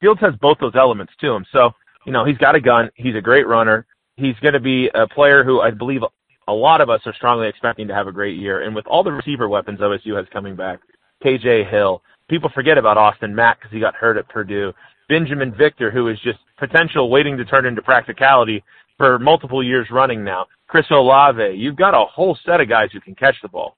Fields 0.00 0.20
has 0.20 0.34
both 0.40 0.58
those 0.60 0.74
elements 0.74 1.12
to 1.20 1.32
him. 1.32 1.44
So, 1.52 1.70
you 2.04 2.12
know, 2.12 2.24
he's 2.24 2.36
got 2.38 2.54
a 2.54 2.60
gun. 2.60 2.90
He's 2.94 3.14
a 3.14 3.20
great 3.20 3.46
runner. 3.46 3.86
He's 4.16 4.36
going 4.42 4.54
to 4.54 4.60
be 4.60 4.90
a 4.94 5.06
player 5.06 5.44
who 5.44 5.60
I 5.60 5.70
believe 5.70 6.02
a 6.48 6.52
lot 6.52 6.80
of 6.80 6.90
us 6.90 7.00
are 7.06 7.14
strongly 7.14 7.48
expecting 7.48 7.88
to 7.88 7.94
have 7.94 8.06
a 8.06 8.12
great 8.12 8.38
year. 8.38 8.62
And 8.62 8.74
with 8.74 8.86
all 8.86 9.02
the 9.02 9.12
receiver 9.12 9.48
weapons 9.48 9.80
OSU 9.80 10.16
has 10.16 10.26
coming 10.32 10.56
back, 10.56 10.80
KJ 11.24 11.70
Hill, 11.70 12.02
people 12.28 12.50
forget 12.54 12.78
about 12.78 12.98
Austin 12.98 13.34
Mack 13.34 13.58
because 13.58 13.72
he 13.72 13.80
got 13.80 13.94
hurt 13.94 14.16
at 14.16 14.28
Purdue. 14.28 14.72
Binjimen 15.10 15.56
Victor, 15.56 15.90
who 15.90 16.08
is 16.08 16.18
just 16.20 16.38
potential 16.58 17.10
waiting 17.10 17.36
to 17.36 17.44
turn 17.44 17.66
into 17.66 17.82
practicality 17.82 18.62
for 18.98 19.18
multiple 19.18 19.62
years 19.62 19.88
running 19.90 20.24
now. 20.24 20.46
Chris 20.68 20.86
Olave. 20.90 21.54
You've 21.56 21.76
got 21.76 21.94
a 21.94 22.04
whole 22.06 22.36
set 22.44 22.60
of 22.60 22.68
guys 22.68 22.90
who 22.92 23.00
can 23.00 23.14
catch 23.14 23.36
the 23.42 23.48
ball. 23.48 23.76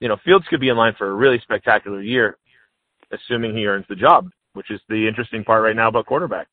You 0.00 0.08
know, 0.08 0.16
Fields 0.24 0.46
could 0.48 0.60
be 0.60 0.68
in 0.68 0.76
line 0.76 0.94
for 0.96 1.08
a 1.08 1.14
really 1.14 1.40
spectacular 1.40 2.02
year, 2.02 2.36
assuming 3.12 3.56
he 3.56 3.66
earns 3.66 3.86
the 3.88 3.96
job, 3.96 4.30
which 4.54 4.70
is 4.70 4.80
the 4.88 5.06
interesting 5.08 5.44
part 5.44 5.62
right 5.62 5.76
now 5.76 5.88
about 5.88 6.06
quarterback. 6.06 6.48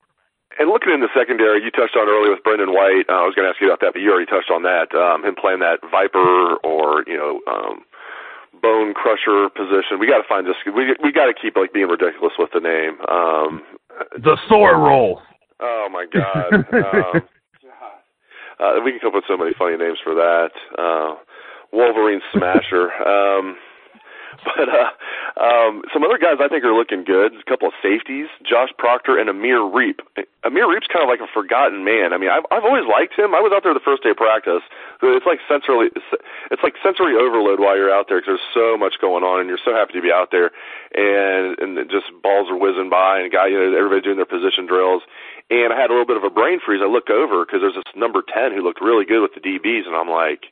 And 0.60 0.70
looking 0.70 0.92
in 0.92 1.00
the 1.00 1.10
secondary, 1.16 1.64
you 1.64 1.72
touched 1.72 1.96
on 1.96 2.10
earlier 2.10 2.32
with 2.32 2.44
Brendon 2.44 2.74
White. 2.74 3.08
Uh, 3.08 3.24
I 3.24 3.26
was 3.26 3.34
going 3.36 3.48
to 3.48 3.50
ask 3.50 3.62
you 3.62 3.68
about 3.68 3.80
that, 3.82 3.94
but 3.94 4.02
you 4.02 4.12
already 4.12 4.28
touched 4.28 4.52
on 4.52 4.64
that. 4.64 4.92
Um, 4.92 5.24
him 5.24 5.36
playing 5.36 5.60
that 5.60 5.80
Viper 5.90 6.58
or 6.64 7.04
you 7.08 7.16
know 7.16 7.40
um, 7.48 7.88
Bone 8.62 8.94
Crusher 8.94 9.48
position. 9.56 9.96
We 9.98 10.08
got 10.08 10.20
to 10.20 10.28
find 10.28 10.46
this. 10.46 10.60
We 10.68 10.92
we 11.02 11.12
got 11.12 11.32
to 11.32 11.34
keep 11.34 11.56
like 11.56 11.72
being 11.72 11.88
ridiculous 11.88 12.34
with 12.38 12.52
the 12.54 12.60
name. 12.60 13.00
Um, 13.08 13.64
the 14.20 14.38
Thor 14.50 14.76
role. 14.76 15.22
Oh 15.62 15.88
my 15.90 16.06
God. 16.12 16.52
um, 17.16 17.22
uh, 18.62 18.80
we 18.84 18.92
can 18.92 19.00
come 19.00 19.10
up 19.10 19.16
with 19.16 19.26
so 19.28 19.38
many 19.38 19.54
funny 19.58 19.78
names 19.78 19.98
for 20.04 20.14
that. 20.14 20.52
Uh, 20.78 21.16
Wolverine 21.72 22.22
Smasher. 22.32 22.92
um, 23.08 23.58
but 24.44 24.70
uh, 24.70 24.92
um, 25.38 25.84
some 25.94 26.04
other 26.04 26.18
guys 26.18 26.42
I 26.42 26.48
think 26.48 26.64
are 26.64 26.74
looking 26.74 27.04
good. 27.04 27.36
A 27.36 27.44
couple 27.48 27.68
of 27.68 27.76
safeties, 27.82 28.28
Josh 28.42 28.70
Proctor 28.78 29.20
and 29.20 29.30
Amir 29.30 29.60
Riep. 29.60 30.02
Amir 30.44 30.66
Riep's 30.66 30.88
kind 30.88 31.04
of 31.04 31.10
like 31.10 31.22
a 31.22 31.30
forgotten 31.30 31.84
man. 31.84 32.14
I 32.14 32.18
mean, 32.18 32.30
I've 32.30 32.46
I've 32.50 32.66
always 32.66 32.88
liked 32.90 33.14
him. 33.14 33.36
I 33.36 33.42
was 33.44 33.54
out 33.54 33.64
there 33.64 33.74
the 33.74 33.84
first 33.84 34.04
day 34.04 34.12
of 34.12 34.18
practice. 34.18 34.64
It's 35.02 35.26
like 35.26 35.40
sensory, 35.46 35.92
it's 35.94 36.64
like 36.64 36.74
sensory 36.82 37.14
overload 37.16 37.60
while 37.60 37.78
you're 37.78 37.94
out 37.94 38.08
there 38.10 38.20
because 38.20 38.40
there's 38.40 38.54
so 38.56 38.78
much 38.78 38.98
going 39.00 39.24
on, 39.24 39.40
and 39.40 39.48
you're 39.50 39.62
so 39.62 39.74
happy 39.74 39.94
to 39.94 40.02
be 40.02 40.12
out 40.12 40.32
there, 40.32 40.50
and 40.96 41.60
and 41.60 41.78
just 41.90 42.10
balls 42.24 42.50
are 42.50 42.58
whizzing 42.58 42.90
by, 42.90 43.20
and 43.22 43.32
guy, 43.32 43.48
you 43.48 43.60
know, 43.60 43.78
everybody 43.78 44.02
doing 44.02 44.18
their 44.18 44.30
position 44.30 44.66
drills. 44.66 45.04
And 45.52 45.74
I 45.74 45.76
had 45.76 45.92
a 45.92 45.94
little 45.94 46.08
bit 46.08 46.16
of 46.16 46.24
a 46.24 46.32
brain 46.32 46.64
freeze. 46.64 46.80
I 46.82 46.88
look 46.88 47.12
over 47.12 47.44
because 47.44 47.60
there's 47.60 47.76
this 47.76 47.92
number 47.94 48.24
ten 48.24 48.56
who 48.56 48.64
looked 48.64 48.80
really 48.80 49.04
good 49.04 49.20
with 49.20 49.36
the 49.36 49.44
DBs, 49.44 49.84
and 49.86 49.96
I'm 50.00 50.08
like, 50.08 50.48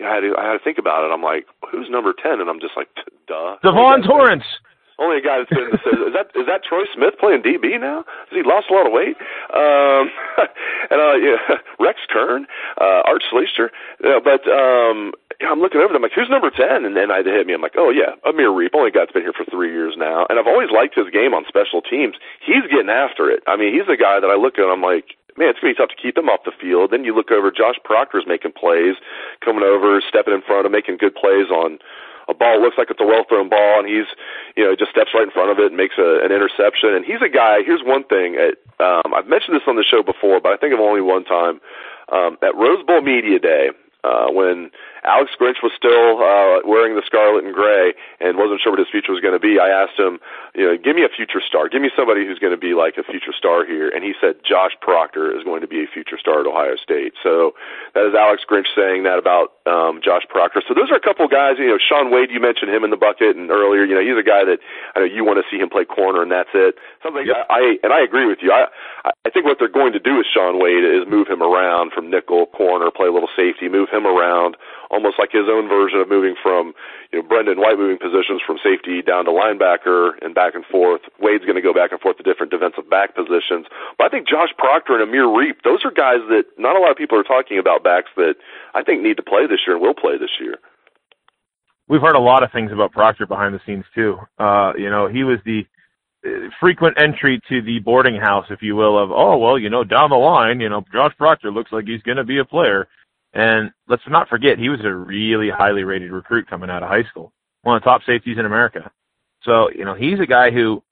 yeah, 0.00 0.08
I 0.08 0.14
had 0.16 0.20
to, 0.24 0.32
I 0.40 0.44
had 0.48 0.56
to 0.56 0.64
think 0.64 0.78
about 0.78 1.04
it. 1.04 1.12
I'm 1.12 1.22
like, 1.22 1.44
who's 1.70 1.92
number 1.92 2.16
ten? 2.16 2.40
And 2.40 2.48
I'm 2.48 2.58
just 2.58 2.72
like, 2.74 2.88
duh. 3.28 3.60
Devon 3.62 4.00
Torrence. 4.02 4.48
Only 5.02 5.18
guy 5.18 5.42
that's 5.42 5.50
been 5.50 5.74
is 6.06 6.14
that 6.14 6.30
is 6.38 6.46
that 6.46 6.62
Troy 6.62 6.86
Smith 6.94 7.18
playing 7.18 7.42
DB 7.42 7.74
now? 7.80 8.06
Has 8.30 8.38
he 8.38 8.46
lost 8.46 8.70
a 8.70 8.74
lot 8.74 8.86
of 8.86 8.94
weight? 8.94 9.18
Um, 9.50 10.14
and 10.94 10.98
uh, 11.02 11.18
yeah, 11.18 11.58
Rex 11.82 11.98
Kern, 12.06 12.46
uh, 12.78 13.02
Art 13.02 13.26
Schlichter. 13.26 13.74
Uh, 13.98 14.22
but 14.22 14.46
um, 14.46 15.10
I'm 15.42 15.58
looking 15.58 15.82
over 15.82 15.92
them 15.92 16.06
like, 16.06 16.14
who's 16.14 16.30
number 16.30 16.54
ten? 16.54 16.86
And 16.86 16.94
then 16.94 17.10
I 17.10 17.26
hit 17.26 17.46
me. 17.46 17.54
I'm 17.54 17.60
like, 17.60 17.74
oh 17.74 17.90
yeah, 17.90 18.14
Amir 18.22 18.54
Riep. 18.54 18.78
Only 18.78 18.94
guy's 18.94 19.10
been 19.10 19.26
here 19.26 19.34
for 19.34 19.44
three 19.50 19.74
years 19.74 19.98
now, 19.98 20.26
and 20.30 20.38
I've 20.38 20.46
always 20.46 20.70
liked 20.70 20.94
his 20.94 21.10
game 21.10 21.34
on 21.34 21.42
special 21.50 21.82
teams. 21.82 22.14
He's 22.38 22.62
getting 22.70 22.90
after 22.90 23.26
it. 23.26 23.42
I 23.50 23.58
mean, 23.58 23.74
he's 23.74 23.90
the 23.90 23.98
guy 23.98 24.22
that 24.22 24.30
I 24.30 24.38
look 24.38 24.62
at. 24.62 24.70
I'm 24.70 24.86
like, 24.86 25.18
man, 25.34 25.50
it's 25.50 25.58
gonna 25.58 25.74
be 25.74 25.78
tough 25.82 25.90
to 25.90 25.98
keep 25.98 26.16
him 26.16 26.30
off 26.30 26.46
the 26.46 26.54
field. 26.54 26.94
Then 26.94 27.02
you 27.02 27.14
look 27.14 27.34
over, 27.34 27.50
Josh 27.50 27.82
Proctor's 27.82 28.30
making 28.30 28.54
plays, 28.54 28.94
coming 29.42 29.66
over, 29.66 29.98
stepping 30.06 30.34
in 30.34 30.46
front 30.46 30.66
of, 30.66 30.72
making 30.72 31.02
good 31.02 31.14
plays 31.18 31.50
on 31.50 31.82
a 32.32 32.34
ball 32.34 32.56
looks 32.60 32.80
like 32.80 32.88
it's 32.88 33.00
a 33.00 33.06
well 33.06 33.28
thrown 33.28 33.52
ball, 33.52 33.84
and 33.84 33.86
he's 33.86 34.08
you 34.56 34.64
know 34.64 34.72
just 34.72 34.90
steps 34.90 35.12
right 35.12 35.28
in 35.28 35.30
front 35.30 35.52
of 35.52 35.60
it 35.60 35.68
and 35.68 35.76
makes 35.76 36.00
a, 36.00 36.24
an 36.24 36.32
interception. 36.32 36.96
And 36.96 37.04
he's 37.04 37.20
a 37.20 37.28
guy. 37.28 37.60
Here's 37.60 37.84
one 37.84 38.08
thing. 38.08 38.40
At, 38.40 38.56
um, 38.80 39.12
I've 39.12 39.28
mentioned 39.28 39.54
this 39.54 39.68
on 39.68 39.76
the 39.76 39.84
show 39.84 40.02
before, 40.02 40.40
but 40.40 40.50
I 40.52 40.56
think 40.56 40.72
of 40.72 40.80
only 40.80 41.04
one 41.04 41.24
time 41.28 41.60
um, 42.10 42.40
at 42.40 42.56
Rose 42.56 42.82
Bowl 42.88 43.04
Media 43.04 43.38
Day 43.38 43.70
uh, 44.04 44.32
when 44.32 44.72
Alex 45.04 45.34
Grinch 45.34 45.58
was 45.62 45.74
still 45.74 46.22
uh, 46.22 46.62
wearing 46.62 46.94
the 46.94 47.02
scarlet 47.02 47.42
and 47.42 47.50
gray 47.50 47.90
and 48.22 48.38
wasn't 48.38 48.62
sure 48.62 48.70
what 48.70 48.78
his 48.78 48.90
future 48.90 49.10
was 49.10 49.18
going 49.18 49.34
to 49.34 49.42
be. 49.42 49.58
I 49.58 49.66
asked 49.66 49.98
him, 49.98 50.22
you 50.54 50.62
know, 50.62 50.78
give 50.78 50.94
me 50.94 51.02
a 51.02 51.10
future 51.10 51.42
star. 51.42 51.66
Give 51.68 51.82
me 51.82 51.90
somebody 51.98 52.22
who's 52.22 52.38
going 52.38 52.54
to 52.54 52.60
be 52.60 52.74
like 52.78 52.94
a 52.98 53.02
future 53.02 53.34
star 53.34 53.66
here. 53.66 53.90
And 53.90 54.06
he 54.06 54.14
said 54.22 54.38
Josh 54.46 54.78
Proctor 54.78 55.34
is 55.34 55.42
going 55.42 55.60
to 55.60 55.66
be 55.66 55.82
a 55.82 55.88
future 55.90 56.18
star 56.18 56.40
at 56.40 56.46
Ohio 56.46 56.78
State. 56.78 57.18
So 57.18 57.58
that 57.98 58.06
is 58.06 58.14
Alex 58.14 58.46
Grinch 58.46 58.70
saying 58.78 59.02
that 59.02 59.18
about 59.18 59.58
um, 59.66 59.98
Josh 59.98 60.22
Proctor. 60.30 60.62
So 60.66 60.74
those 60.74 60.90
are 60.94 60.98
a 60.98 61.02
couple 61.02 61.26
guys. 61.26 61.58
You 61.58 61.74
know, 61.74 61.82
Shaun 61.82 62.14
Wade, 62.14 62.30
you 62.30 62.38
mentioned 62.38 62.70
him 62.70 62.86
in 62.86 62.94
the 62.94 63.00
bucket, 63.00 63.34
and 63.34 63.50
earlier, 63.50 63.82
you 63.82 63.98
know, 63.98 64.04
he's 64.06 64.18
a 64.18 64.26
guy 64.26 64.46
that 64.46 64.62
I 64.94 65.02
know 65.02 65.10
you 65.10 65.26
want 65.26 65.42
to 65.42 65.46
see 65.50 65.58
him 65.58 65.66
play 65.66 65.84
corner, 65.84 66.22
and 66.22 66.30
that's 66.30 66.54
it. 66.54 66.78
Something 67.02 67.26
yep. 67.26 67.42
I, 67.50 67.58
I 67.58 67.62
and 67.82 67.90
I 67.92 68.00
agree 68.06 68.26
with 68.26 68.38
you. 68.38 68.54
I 68.54 68.70
I 69.26 69.30
think 69.30 69.46
what 69.46 69.58
they're 69.58 69.72
going 69.72 69.92
to 69.94 70.02
do 70.02 70.18
with 70.18 70.26
Shaun 70.30 70.62
Wade 70.62 70.86
is 70.86 71.10
move 71.10 71.26
him 71.26 71.42
around 71.42 71.90
from 71.90 72.10
nickel, 72.10 72.46
corner, 72.46 72.90
play 72.90 73.08
a 73.08 73.12
little 73.12 73.30
safety, 73.34 73.68
move 73.68 73.88
him 73.90 74.06
around 74.06 74.56
almost 74.92 75.16
like 75.18 75.32
his 75.32 75.48
own 75.48 75.66
version 75.68 75.98
of 75.98 76.08
moving 76.08 76.36
from, 76.36 76.74
you 77.10 77.18
know, 77.18 77.24
Brendon 77.26 77.58
White 77.58 77.80
moving 77.80 77.98
positions 77.98 78.44
from 78.46 78.60
safety 78.62 79.00
down 79.00 79.24
to 79.24 79.32
linebacker 79.32 80.20
and 80.20 80.36
back 80.36 80.54
and 80.54 80.64
forth. 80.68 81.00
Wade's 81.18 81.48
going 81.48 81.56
to 81.56 81.64
go 81.64 81.72
back 81.72 81.90
and 81.90 82.00
forth 82.00 82.18
to 82.18 82.22
different 82.22 82.52
defensive 82.52 82.88
back 82.92 83.16
positions. 83.16 83.66
But 83.96 84.06
I 84.06 84.10
think 84.12 84.28
Josh 84.28 84.52
Proctor 84.60 85.00
and 85.00 85.02
Amir 85.02 85.26
Riep, 85.26 85.64
those 85.64 85.80
are 85.88 85.90
guys 85.90 86.20
that 86.28 86.44
not 86.60 86.76
a 86.76 86.80
lot 86.80 86.92
of 86.92 87.00
people 87.00 87.18
are 87.18 87.26
talking 87.26 87.58
about 87.58 87.82
backs 87.82 88.12
that 88.20 88.36
I 88.76 88.84
think 88.84 89.02
need 89.02 89.16
to 89.16 89.24
play 89.24 89.48
this 89.48 89.64
year 89.66 89.74
and 89.74 89.82
will 89.82 89.96
play 89.96 90.20
this 90.20 90.36
year 90.38 90.60
we've 91.88 92.00
heard 92.00 92.16
a 92.16 92.20
lot 92.20 92.42
of 92.42 92.50
things 92.52 92.72
about 92.72 92.92
Proctor 92.92 93.26
behind 93.26 93.54
the 93.54 93.60
scenes 93.66 93.84
too. 93.94 94.16
Uh, 94.38 94.72
you 94.78 94.88
know, 94.88 95.08
he 95.08 95.24
was 95.24 95.38
the 95.44 95.62
uh, 96.24 96.48
frequent 96.60 97.00
entry 97.00 97.40
to 97.48 97.60
the 97.62 97.80
boarding 97.80 98.16
house, 98.16 98.46
if 98.50 98.62
you 98.62 98.74
will, 98.74 98.98
of 99.02 99.10
oh 99.12 99.36
well, 99.36 99.58
you 99.58 99.68
know, 99.68 99.84
down 99.84 100.10
the 100.10 100.16
line, 100.16 100.60
you 100.60 100.68
know, 100.68 100.82
Josh 100.92 101.12
Proctor 101.18 101.50
looks 101.50 101.70
like 101.70 101.84
he's 101.86 102.02
going 102.02 102.16
to 102.16 102.24
be 102.24 102.38
a 102.38 102.44
player. 102.44 102.88
And 103.34 103.70
let's 103.88 104.02
not 104.08 104.28
forget, 104.28 104.58
he 104.58 104.68
was 104.68 104.80
a 104.84 104.92
really 104.92 105.48
highly 105.50 105.84
rated 105.84 106.12
recruit 106.12 106.48
coming 106.48 106.70
out 106.70 106.82
of 106.82 106.88
high 106.88 107.04
school, 107.04 107.32
one 107.62 107.76
of 107.76 107.82
the 107.82 107.86
top 107.86 108.02
safeties 108.06 108.38
in 108.38 108.46
America. 108.46 108.90
So 109.42 109.70
you 109.74 109.84
know, 109.84 109.94
he's 109.94 110.20
a 110.20 110.26
guy 110.26 110.50
who 110.50 110.82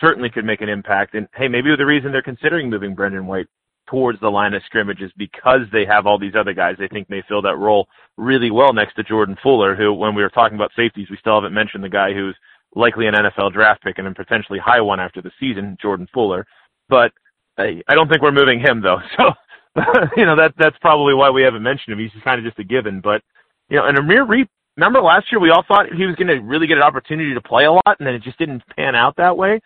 certainly 0.00 0.30
could 0.30 0.44
make 0.44 0.60
an 0.60 0.68
impact. 0.68 1.14
And 1.14 1.28
hey, 1.34 1.48
maybe 1.48 1.74
the 1.76 1.86
reason 1.86 2.12
they're 2.12 2.22
considering 2.22 2.70
moving 2.70 2.94
Brendon 2.94 3.26
White 3.26 3.46
towards 3.88 4.20
the 4.20 4.28
line 4.28 4.54
of 4.54 4.62
scrimmage 4.66 5.00
is 5.00 5.10
because 5.16 5.60
they 5.72 5.84
have 5.86 6.06
all 6.06 6.18
these 6.18 6.34
other 6.38 6.52
guys 6.52 6.76
they 6.78 6.88
think 6.88 7.08
may 7.08 7.22
fill 7.26 7.42
that 7.42 7.56
role 7.56 7.88
really 8.16 8.50
well 8.50 8.72
next 8.72 8.94
to 8.94 9.02
Jordan 9.02 9.36
Fuller, 9.42 9.74
who, 9.74 9.92
when 9.92 10.14
we 10.14 10.22
were 10.22 10.28
talking 10.28 10.56
about 10.56 10.70
safeties, 10.76 11.08
we 11.10 11.16
still 11.16 11.36
haven't 11.36 11.54
mentioned 11.54 11.82
the 11.82 11.88
guy 11.88 12.12
who's 12.12 12.36
likely 12.74 13.06
an 13.06 13.14
NFL 13.14 13.52
draft 13.52 13.82
pick 13.82 13.98
and 13.98 14.06
a 14.06 14.14
potentially 14.14 14.58
high 14.58 14.80
one 14.80 15.00
after 15.00 15.22
the 15.22 15.30
season, 15.40 15.76
Jordan 15.80 16.06
Fuller. 16.12 16.46
But 16.88 17.12
I, 17.56 17.80
I 17.88 17.94
don't 17.94 18.08
think 18.08 18.22
we're 18.22 18.30
moving 18.30 18.60
him 18.60 18.82
though. 18.82 18.98
So, 19.16 19.32
you 20.16 20.24
know, 20.24 20.36
that 20.36 20.54
that's 20.58 20.78
probably 20.80 21.14
why 21.14 21.30
we 21.30 21.42
haven't 21.42 21.62
mentioned 21.62 21.92
him. 21.92 21.98
He's 21.98 22.22
kind 22.22 22.38
of 22.38 22.44
just 22.44 22.58
a 22.58 22.64
given. 22.64 23.00
But, 23.00 23.22
you 23.68 23.76
know, 23.76 23.86
and 23.86 23.98
Amir 23.98 24.26
Riep, 24.26 24.48
remember 24.76 25.00
last 25.00 25.26
year 25.30 25.40
we 25.40 25.50
all 25.50 25.64
thought 25.66 25.92
he 25.92 26.06
was 26.06 26.16
going 26.16 26.28
to 26.28 26.40
really 26.40 26.66
get 26.66 26.76
an 26.76 26.82
opportunity 26.82 27.34
to 27.34 27.40
play 27.40 27.64
a 27.64 27.72
lot, 27.72 27.96
and 27.98 28.06
then 28.06 28.14
it 28.14 28.22
just 28.22 28.38
didn't 28.38 28.62
pan 28.76 28.94
out 28.94 29.16
that 29.16 29.36
way 29.36 29.60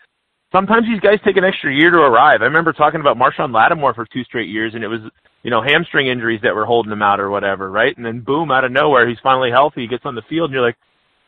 sometimes 0.52 0.86
these 0.86 1.00
guys 1.00 1.18
take 1.24 1.36
an 1.36 1.44
extra 1.44 1.74
year 1.74 1.90
to 1.90 1.96
arrive. 1.96 2.42
I 2.42 2.44
remember 2.44 2.72
talking 2.72 3.00
about 3.00 3.16
Marshon 3.16 3.52
Lattimore 3.52 3.94
for 3.94 4.06
two 4.12 4.22
straight 4.24 4.48
years, 4.48 4.74
and 4.74 4.84
it 4.84 4.88
was 4.88 5.00
you 5.42 5.50
know 5.50 5.62
hamstring 5.62 6.06
injuries 6.06 6.40
that 6.44 6.54
were 6.54 6.66
holding 6.66 6.92
him 6.92 7.02
out 7.02 7.18
or 7.18 7.30
whatever, 7.30 7.70
right? 7.70 7.96
And 7.96 8.06
then 8.06 8.20
boom, 8.20 8.52
out 8.52 8.64
of 8.64 8.70
nowhere, 8.70 9.08
he's 9.08 9.18
finally 9.22 9.50
healthy. 9.50 9.80
He 9.80 9.88
gets 9.88 10.04
on 10.04 10.14
the 10.14 10.22
field, 10.28 10.50
and 10.50 10.54
you're 10.54 10.64
like, 10.64 10.76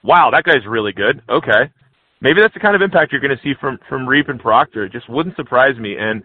wow, 0.05 0.31
that 0.31 0.45
guy's 0.45 0.67
really 0.69 0.93
good. 0.93 1.23
Okay, 1.29 1.73
maybe 2.21 2.41
that's 2.41 2.55
the 2.55 2.61
kind 2.61 2.77
of 2.77 2.83
impact 2.83 3.11
you're 3.11 3.21
going 3.21 3.37
to 3.37 3.43
see 3.43 3.55
from 3.61 3.79
from 3.89 4.07
Riep 4.07 4.29
and 4.29 4.39
Proctor. 4.39 4.85
It 4.85 4.93
just 4.93 5.09
wouldn't 5.09 5.37
surprise 5.37 5.77
me. 5.79 5.97
And 5.99 6.23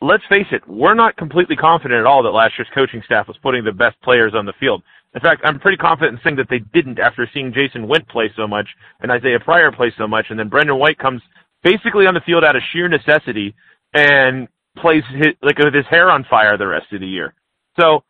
let's 0.00 0.24
face 0.28 0.46
it, 0.50 0.66
we're 0.66 0.94
not 0.94 1.16
completely 1.16 1.56
confident 1.56 2.00
at 2.00 2.06
all 2.06 2.22
that 2.22 2.30
last 2.30 2.54
year's 2.58 2.68
coaching 2.74 3.02
staff 3.04 3.28
was 3.28 3.36
putting 3.42 3.64
the 3.64 3.72
best 3.72 4.00
players 4.02 4.32
on 4.34 4.46
the 4.46 4.54
field. 4.58 4.82
In 5.14 5.20
fact, 5.20 5.42
I'm 5.44 5.58
pretty 5.58 5.76
confident 5.76 6.14
in 6.14 6.20
saying 6.22 6.36
that 6.36 6.48
they 6.48 6.60
didn't 6.72 6.98
after 6.98 7.28
seeing 7.34 7.52
Jahsen 7.52 7.88
Wint 7.88 8.08
play 8.08 8.30
so 8.36 8.46
much 8.46 8.68
and 9.00 9.10
Isaiah 9.10 9.40
Pryor 9.40 9.72
play 9.72 9.92
so 9.98 10.06
much, 10.06 10.26
and 10.30 10.38
then 10.38 10.48
Brendon 10.48 10.78
White 10.78 10.98
comes 10.98 11.20
basically 11.62 12.06
on 12.06 12.14
the 12.14 12.20
field 12.24 12.44
out 12.44 12.56
of 12.56 12.62
sheer 12.72 12.88
necessity 12.88 13.54
and 13.92 14.48
plays 14.78 15.02
his, 15.10 15.34
like 15.42 15.58
with 15.58 15.74
his 15.74 15.86
hair 15.90 16.10
on 16.10 16.24
fire 16.30 16.56
the 16.56 16.66
rest 16.66 16.92
of 16.92 17.00
the 17.00 17.06
year. 17.06 17.34
So 17.78 18.04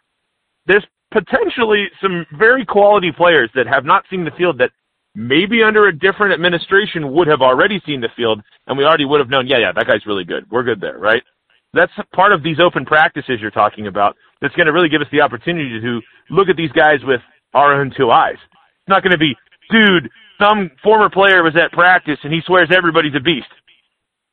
there's 0.67 0.85
potentially 1.11 1.87
some 2.03 2.27
very 2.39 2.65
quality 2.65 3.13
players 3.13 3.51
that 3.55 3.67
have 3.67 3.85
not 3.85 4.05
seen 4.11 4.25
the 4.25 4.31
field 4.33 4.59
that 4.59 4.71
maybe 5.15 5.63
under 5.63 5.89
a 5.89 5.99
different 5.99 6.33
administration 6.33 7.13
would 7.13 7.27
have 7.27 7.41
already 7.41 7.81
seen 7.85 8.01
the 8.01 8.09
field 8.15 8.41
and 8.67 8.79
we 8.79 8.85
already 8.85 9.05
would 9.05 9.21
have 9.21 9.31
known, 9.31 9.47
yeah, 9.47 9.59
yeah, 9.59 9.73
that 9.73 9.87
guy's 9.87 10.07
really 10.07 10.25
good. 10.25 10.49
We're 10.51 10.63
good 10.63 10.81
there, 10.81 10.99
right? 10.99 11.23
That's 11.73 11.93
part 12.15 12.33
of 12.33 12.43
these 12.43 12.59
open 12.61 12.85
practices 12.85 13.39
you're 13.41 13.51
talking 13.51 13.87
about. 13.87 14.17
That's 14.41 14.55
going 14.55 14.67
to 14.67 14.73
really 14.73 14.89
give 14.89 15.01
us 15.01 15.07
the 15.13 15.21
opportunity 15.21 15.81
to 15.81 16.01
look 16.31 16.49
at 16.49 16.57
these 16.57 16.73
guys 16.73 16.99
with 17.05 17.21
our 17.55 17.81
own 17.81 17.93
two 17.97 18.11
eyes. 18.11 18.39
It's 18.39 18.89
not 18.89 19.03
going 19.03 19.13
to 19.13 19.19
be, 19.19 19.37
dude, 19.71 20.11
some 20.41 20.71
former 20.83 21.11
player 21.11 21.43
was 21.43 21.55
at 21.57 21.73
practice 21.73 22.19
and 22.25 22.33
he 22.33 22.41
swears 22.47 22.71
everybody's 22.75 23.15
a 23.15 23.21
beast. 23.21 23.47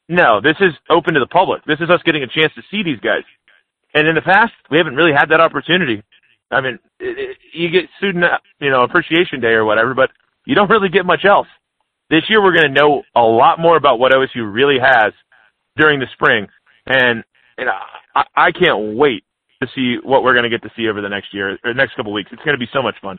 No, 0.10 0.39
this 0.41 0.56
is 0.62 0.74
open 0.89 1.13
to 1.13 1.20
the 1.20 1.27
public. 1.27 1.63
This 1.65 1.79
is 1.79 1.89
us 1.89 2.01
getting 2.06 2.24
a 2.24 2.27
chance 2.27 2.53
to 2.56 2.62
see 2.72 2.82
these 2.82 3.00
guys. 3.00 3.24
And 3.94 4.08
in 4.08 4.15
the 4.15 4.22
past, 4.22 4.53
we 4.72 4.77
haven't 4.77 4.96
really 4.96 5.12
had 5.12 5.29
that 5.29 5.41
opportunity. 5.41 6.01
I 6.50 6.62
mean, 6.62 6.79
it, 7.00 7.17
it, 7.17 7.38
you 7.53 7.70
get 7.70 7.89
student, 7.98 8.24
you 8.60 8.70
know, 8.70 8.84
appreciation 8.84 9.41
day 9.41 9.51
or 9.53 9.65
whatever, 9.65 9.94
but 9.94 10.12
you 10.46 10.56
don't 10.56 10.70
really 10.70 10.89
get 10.89 11.06
much 11.06 11.25
else. 11.25 11.48
This 12.10 12.24
year, 12.29 12.41
we're 12.41 12.56
going 12.56 12.74
to 12.74 12.79
know 12.79 13.03
a 13.15 13.22
lot 13.22 13.60
more 13.60 13.75
about 13.75 14.00
what 14.00 14.13
OSU 14.13 14.51
really 14.51 14.79
has 14.79 15.12
during 15.75 16.00
the 16.00 16.08
spring, 16.13 16.48
and 16.88 17.24
and 17.58 17.70
I, 18.15 18.24
I 18.36 18.51
can't 18.51 18.96
wait 18.98 19.24
to 19.62 19.67
see 19.74 19.98
what 20.03 20.24
we're 20.24 20.34
going 20.34 20.44
to 20.44 20.50
get 20.50 20.62
to 20.63 20.72
see 20.75 20.88
over 20.88 21.01
the 21.01 21.10
next 21.10 21.34
year 21.34 21.58
or 21.63 21.74
next 21.74 21.96
couple 21.96 22.12
of 22.12 22.15
weeks. 22.15 22.29
It's 22.32 22.44
going 22.44 22.58
to 22.58 22.60
be 22.60 22.70
so 22.72 22.82
much 22.82 22.96
fun. 23.01 23.17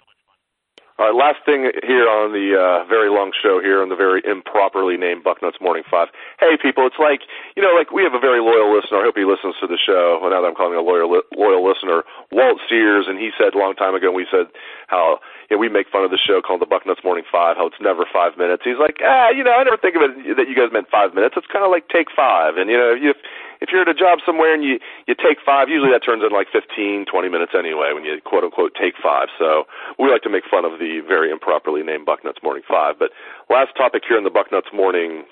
All 0.98 1.06
right, 1.06 1.14
last 1.14 1.46
thing 1.46 1.70
here 1.86 2.10
on 2.10 2.34
the 2.34 2.58
uh, 2.58 2.82
very 2.90 3.06
long 3.06 3.30
show 3.30 3.62
here 3.62 3.86
on 3.86 3.88
the 3.88 3.94
very 3.94 4.18
improperly 4.26 4.98
named 4.98 5.22
Bucknuts 5.22 5.62
Morning 5.62 5.86
Five. 5.86 6.10
Hey, 6.42 6.58
people, 6.58 6.90
it's 6.90 6.98
like 6.98 7.22
you 7.54 7.62
know, 7.62 7.70
like 7.70 7.94
we 7.94 8.02
have 8.02 8.18
a 8.18 8.18
very 8.18 8.42
loyal 8.42 8.74
listener. 8.74 8.98
I 8.98 9.06
hope 9.06 9.14
he 9.14 9.22
listens 9.22 9.54
to 9.62 9.70
the 9.70 9.78
show. 9.78 10.18
Well, 10.18 10.34
now 10.34 10.42
that 10.42 10.50
I'm 10.50 10.58
calling 10.58 10.74
a 10.74 10.82
loyal 10.82 11.06
loyal 11.38 11.62
listener, 11.62 12.02
Walt 12.34 12.58
Sears, 12.66 13.06
and 13.06 13.14
he 13.14 13.30
said 13.38 13.54
a 13.54 13.62
long 13.62 13.78
time 13.78 13.94
ago. 13.94 14.10
We 14.10 14.26
said 14.26 14.50
how 14.90 15.22
you 15.46 15.54
know, 15.54 15.62
we 15.62 15.70
make 15.70 15.86
fun 15.86 16.02
of 16.02 16.10
the 16.10 16.18
show 16.18 16.42
called 16.42 16.66
the 16.66 16.66
Bucknuts 16.66 17.06
Morning 17.06 17.22
Five. 17.30 17.54
How 17.54 17.70
it's 17.70 17.78
never 17.78 18.02
five 18.02 18.34
minutes. 18.34 18.66
He's 18.66 18.82
like, 18.82 18.98
ah, 18.98 19.30
you 19.30 19.46
know, 19.46 19.54
I 19.54 19.62
never 19.62 19.78
think 19.78 19.94
of 19.94 20.02
it 20.02 20.34
that 20.34 20.50
you 20.50 20.58
guys 20.58 20.74
meant 20.74 20.90
five 20.90 21.14
minutes. 21.14 21.38
It's 21.38 21.46
kind 21.46 21.62
of 21.62 21.70
like 21.70 21.86
take 21.94 22.10
five, 22.10 22.58
and 22.58 22.66
you 22.66 22.76
know, 22.76 22.90
you 22.90 23.14
if 23.60 23.70
you're 23.72 23.82
at 23.82 23.88
a 23.88 23.94
job 23.94 24.18
somewhere 24.24 24.54
and 24.54 24.62
you 24.64 24.78
you 25.06 25.14
take 25.14 25.38
five, 25.44 25.68
usually 25.68 25.90
that 25.92 26.04
turns 26.04 26.22
into 26.22 26.34
like 26.34 26.48
15, 26.52 27.06
20 27.06 27.28
minutes 27.28 27.52
anyway 27.56 27.92
when 27.94 28.04
you 28.04 28.20
quote 28.24 28.44
unquote 28.44 28.72
take 28.74 28.94
five. 29.02 29.28
So 29.38 29.64
we 29.98 30.10
like 30.10 30.22
to 30.22 30.30
make 30.30 30.44
fun 30.50 30.64
of 30.64 30.78
the 30.78 31.00
very 31.06 31.30
improperly 31.30 31.82
named 31.82 32.06
Bucknuts 32.06 32.42
Morning 32.42 32.62
Five. 32.68 32.98
But 32.98 33.10
last 33.50 33.76
topic 33.76 34.02
here 34.06 34.18
in 34.18 34.24
the 34.24 34.30
Bucknuts 34.30 34.72
Morning 34.72 35.24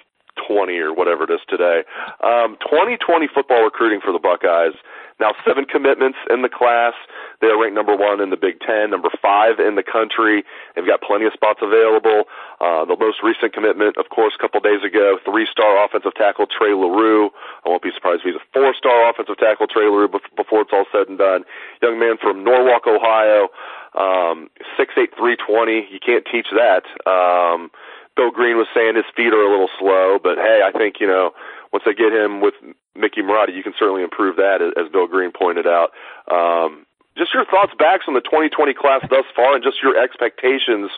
20 0.46 0.78
or 0.78 0.94
whatever 0.94 1.24
it 1.24 1.30
is 1.30 1.40
today. 1.48 1.82
Um, 2.22 2.56
2020 2.60 3.28
football 3.34 3.64
recruiting 3.64 4.00
for 4.00 4.12
the 4.12 4.18
Buckeyes. 4.18 4.74
Now 5.18 5.32
seven 5.48 5.64
commitments 5.64 6.18
in 6.28 6.42
the 6.42 6.52
class. 6.52 6.92
They 7.40 7.48
are 7.48 7.56
ranked 7.56 7.74
number 7.74 7.96
one 7.96 8.20
in 8.20 8.28
the 8.28 8.36
Big 8.36 8.60
Ten, 8.60 8.90
number 8.90 9.08
five 9.20 9.58
in 9.58 9.74
the 9.74 9.82
country. 9.82 10.44
They've 10.74 10.86
got 10.86 11.00
plenty 11.00 11.24
of 11.24 11.32
spots 11.32 11.60
available. 11.62 12.24
Uh, 12.60 12.84
the 12.84 12.96
most 13.00 13.24
recent 13.24 13.52
commitment, 13.52 13.96
of 13.96 14.10
course, 14.12 14.34
a 14.36 14.40
couple 14.40 14.60
days 14.60 14.84
ago, 14.84 15.16
three-star 15.24 15.82
offensive 15.84 16.12
tackle 16.14 16.46
Trey 16.46 16.76
Leroux. 16.76 17.30
I 17.64 17.68
won't 17.68 17.82
be 17.82 17.92
surprised 17.94 18.22
if 18.24 18.34
he's 18.34 18.40
a 18.40 18.44
four-star 18.52 19.08
offensive 19.08 19.38
tackle 19.38 19.66
Trey 19.66 19.88
Leroux 19.88 20.08
before 20.36 20.60
it's 20.62 20.72
all 20.72 20.84
said 20.92 21.08
and 21.08 21.16
done. 21.16 21.44
Young 21.80 21.98
man 21.98 22.16
from 22.20 22.44
Norwalk, 22.44 22.86
Ohio, 22.86 23.48
um, 23.96 24.50
six 24.76 24.92
eight 24.98 25.16
three 25.16 25.36
twenty. 25.36 25.88
You 25.90 25.98
can't 26.04 26.26
teach 26.30 26.48
that. 26.52 26.84
Um, 27.08 27.70
Bill 28.16 28.32
Green 28.32 28.56
was 28.56 28.66
saying 28.73 28.96
his 28.96 29.08
feet 29.14 29.37
are 29.37 29.44
a 29.44 29.50
little 29.50 29.70
slow, 29.78 30.18
but 30.18 30.40
hey, 30.40 30.64
I 30.64 30.73
think 30.73 30.96
you 30.99 31.06
know 31.06 31.32
once 31.73 31.85
they 31.85 31.92
get 31.92 32.12
him 32.12 32.40
with 32.40 32.54
Mickey 32.96 33.20
Marotti, 33.20 33.54
you 33.54 33.62
can 33.62 33.76
certainly 33.78 34.02
improve 34.02 34.37
that, 34.37 34.64
as 34.64 34.88
Bill 34.90 35.06
Green 35.06 35.30
pointed 35.30 35.68
out. 35.68 35.92
Um, 36.32 36.87
just 37.16 37.32
your 37.32 37.44
thoughts, 37.44 37.73
Bax, 37.78 38.04
on 38.08 38.14
the 38.14 38.25
2020 38.25 38.73
class 38.73 39.04
thus 39.08 39.25
far, 39.37 39.54
and 39.54 39.64
just 39.64 39.85
your 39.85 39.96
expectations 39.96 40.90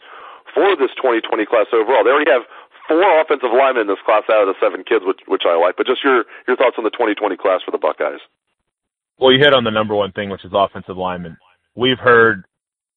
for 0.54 0.74
this 0.78 0.90
2020 0.98 1.46
class 1.46 1.66
overall. 1.74 2.02
They 2.02 2.10
already 2.10 2.30
have 2.30 2.46
four 2.86 3.02
offensive 3.20 3.50
linemen 3.52 3.86
in 3.86 3.90
this 3.90 4.02
class 4.06 4.24
out 4.30 4.46
of 4.46 4.48
the 4.48 4.58
seven 4.62 4.82
kids, 4.82 5.04
which 5.04 5.20
which 5.26 5.42
I 5.46 5.58
like. 5.58 5.76
But 5.76 5.86
just 5.86 6.02
your 6.02 6.24
your 6.46 6.56
thoughts 6.56 6.78
on 6.78 6.84
the 6.84 6.94
2020 6.94 7.36
class 7.36 7.60
for 7.66 7.70
the 7.70 7.78
Buckeyes. 7.78 8.22
Well, 9.18 9.32
you 9.32 9.38
hit 9.38 9.54
on 9.54 9.64
the 9.64 9.74
number 9.74 9.94
one 9.94 10.12
thing, 10.12 10.30
which 10.30 10.44
is 10.44 10.52
offensive 10.54 10.96
linemen. 10.96 11.36
We've 11.74 11.98
heard 11.98 12.44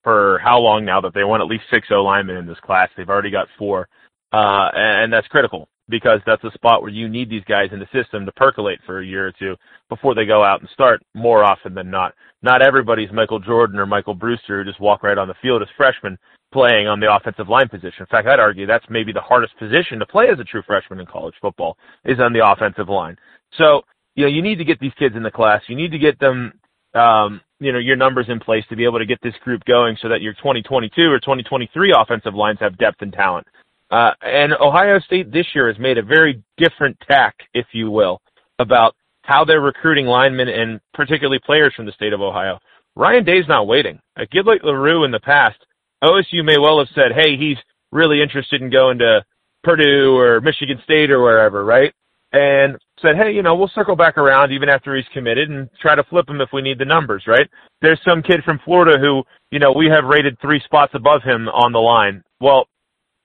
for 0.03 0.39
how 0.43 0.59
long 0.59 0.85
now 0.85 1.01
that 1.01 1.13
they 1.13 1.23
want 1.23 1.41
at 1.41 1.47
least 1.47 1.65
six 1.69 1.87
O 1.91 2.03
linemen 2.03 2.37
in 2.37 2.47
this 2.47 2.59
class. 2.63 2.89
They've 2.95 3.09
already 3.09 3.31
got 3.31 3.47
four, 3.57 3.87
uh, 4.33 4.69
and 4.73 5.11
that's 5.11 5.27
critical 5.27 5.67
because 5.89 6.21
that's 6.25 6.43
a 6.43 6.51
spot 6.51 6.81
where 6.81 6.91
you 6.91 7.09
need 7.09 7.29
these 7.29 7.43
guys 7.43 7.69
in 7.71 7.79
the 7.79 7.87
system 7.93 8.25
to 8.25 8.31
percolate 8.31 8.79
for 8.85 9.01
a 9.01 9.05
year 9.05 9.27
or 9.27 9.33
two 9.37 9.55
before 9.89 10.15
they 10.15 10.25
go 10.25 10.43
out 10.43 10.61
and 10.61 10.69
start 10.69 11.03
more 11.13 11.43
often 11.43 11.75
than 11.75 11.91
not. 11.91 12.13
Not 12.41 12.65
everybody's 12.65 13.11
Michael 13.11 13.39
Jordan 13.39 13.77
or 13.77 13.85
Michael 13.85 14.15
Brewster 14.15 14.63
who 14.63 14.69
just 14.69 14.79
walk 14.79 15.03
right 15.03 15.17
on 15.17 15.27
the 15.27 15.35
field 15.41 15.61
as 15.61 15.67
freshmen 15.75 16.17
playing 16.51 16.87
on 16.87 16.99
the 16.99 17.13
offensive 17.13 17.49
line 17.49 17.69
position. 17.69 18.01
In 18.01 18.05
fact, 18.07 18.27
I'd 18.27 18.39
argue 18.39 18.65
that's 18.65 18.85
maybe 18.89 19.11
the 19.11 19.21
hardest 19.21 19.57
position 19.57 19.99
to 19.99 20.05
play 20.05 20.27
as 20.31 20.39
a 20.39 20.43
true 20.43 20.63
freshman 20.65 20.99
in 20.99 21.05
college 21.05 21.35
football 21.41 21.77
is 22.05 22.19
on 22.19 22.33
the 22.33 22.45
offensive 22.45 22.89
line. 22.89 23.17
So, 23.57 23.81
you 24.15 24.25
know, 24.25 24.31
you 24.31 24.41
need 24.41 24.57
to 24.57 24.65
get 24.65 24.79
these 24.79 24.93
kids 24.97 25.15
in 25.15 25.23
the 25.23 25.31
class. 25.31 25.61
You 25.67 25.75
need 25.75 25.91
to 25.91 25.99
get 25.99 26.19
them, 26.19 26.53
um, 26.93 27.41
you 27.59 27.71
know, 27.71 27.79
your 27.79 27.95
numbers 27.95 28.25
in 28.27 28.39
place 28.39 28.65
to 28.69 28.75
be 28.75 28.83
able 28.83 28.99
to 28.99 29.05
get 29.05 29.19
this 29.21 29.35
group 29.43 29.63
going 29.65 29.97
so 30.01 30.09
that 30.09 30.21
your 30.21 30.33
2022 30.33 31.01
or 31.03 31.19
2023 31.19 31.93
offensive 31.97 32.35
lines 32.35 32.59
have 32.59 32.77
depth 32.77 33.01
and 33.01 33.13
talent. 33.13 33.47
Uh, 33.91 34.11
and 34.21 34.53
Ohio 34.53 34.99
State 34.99 35.31
this 35.31 35.45
year 35.53 35.67
has 35.67 35.77
made 35.79 35.97
a 35.97 36.03
very 36.03 36.41
different 36.57 36.97
tack, 37.07 37.35
if 37.53 37.67
you 37.73 37.91
will, 37.91 38.21
about 38.59 38.95
how 39.23 39.43
they're 39.43 39.61
recruiting 39.61 40.05
linemen 40.05 40.47
and 40.47 40.79
particularly 40.93 41.39
players 41.45 41.73
from 41.75 41.85
the 41.85 41.91
state 41.91 42.13
of 42.13 42.21
Ohio. 42.21 42.57
Ryan 42.95 43.23
Day's 43.23 43.47
not 43.47 43.67
waiting. 43.67 43.99
A 44.17 44.25
kid 44.25 44.45
like 44.45 44.63
Leroux 44.63 45.03
in 45.03 45.11
the 45.11 45.19
past, 45.19 45.57
OSU 46.03 46.43
may 46.43 46.57
well 46.57 46.79
have 46.79 46.87
said, 46.95 47.11
hey, 47.15 47.37
he's 47.37 47.57
really 47.91 48.21
interested 48.21 48.61
in 48.61 48.69
going 48.69 48.97
to 48.99 49.23
Purdue 49.63 50.17
or 50.17 50.41
Michigan 50.41 50.79
State 50.83 51.11
or 51.11 51.21
wherever, 51.21 51.63
right? 51.63 51.93
and 52.33 52.77
said, 53.01 53.17
hey, 53.17 53.31
you 53.31 53.41
know, 53.41 53.55
we'll 53.55 53.71
circle 53.75 53.95
back 53.95 54.17
around 54.17 54.51
even 54.51 54.69
after 54.69 54.95
he's 54.95 55.05
committed 55.13 55.49
and 55.49 55.69
try 55.81 55.95
to 55.95 56.03
flip 56.03 56.29
him 56.29 56.39
if 56.39 56.49
we 56.53 56.61
need 56.61 56.79
the 56.79 56.85
numbers, 56.85 57.23
right? 57.27 57.49
There's 57.81 57.99
some 58.07 58.21
kid 58.21 58.41
from 58.45 58.59
Florida 58.63 58.97
who, 58.99 59.23
you 59.51 59.59
know, 59.59 59.73
we 59.73 59.87
have 59.87 60.05
rated 60.05 60.39
three 60.39 60.61
spots 60.63 60.93
above 60.95 61.23
him 61.23 61.49
on 61.49 61.73
the 61.73 61.79
line. 61.79 62.23
Well, 62.39 62.67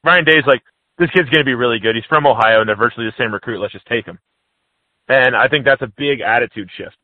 Ryan 0.06 0.24
Day's 0.24 0.46
like, 0.46 0.62
this 0.98 1.10
kid's 1.10 1.28
going 1.28 1.40
to 1.40 1.44
be 1.44 1.54
really 1.54 1.78
good. 1.78 1.94
He's 1.94 2.04
from 2.08 2.26
Ohio 2.26 2.60
and 2.60 2.68
they're 2.68 2.76
virtually 2.76 3.06
the 3.06 3.22
same 3.22 3.34
recruit. 3.34 3.60
Let's 3.60 3.72
just 3.72 3.86
take 3.86 4.06
him. 4.06 4.18
And 5.08 5.36
I 5.36 5.48
think 5.48 5.64
that's 5.64 5.82
a 5.82 5.92
big 5.98 6.20
attitude 6.20 6.70
shift. 6.76 6.96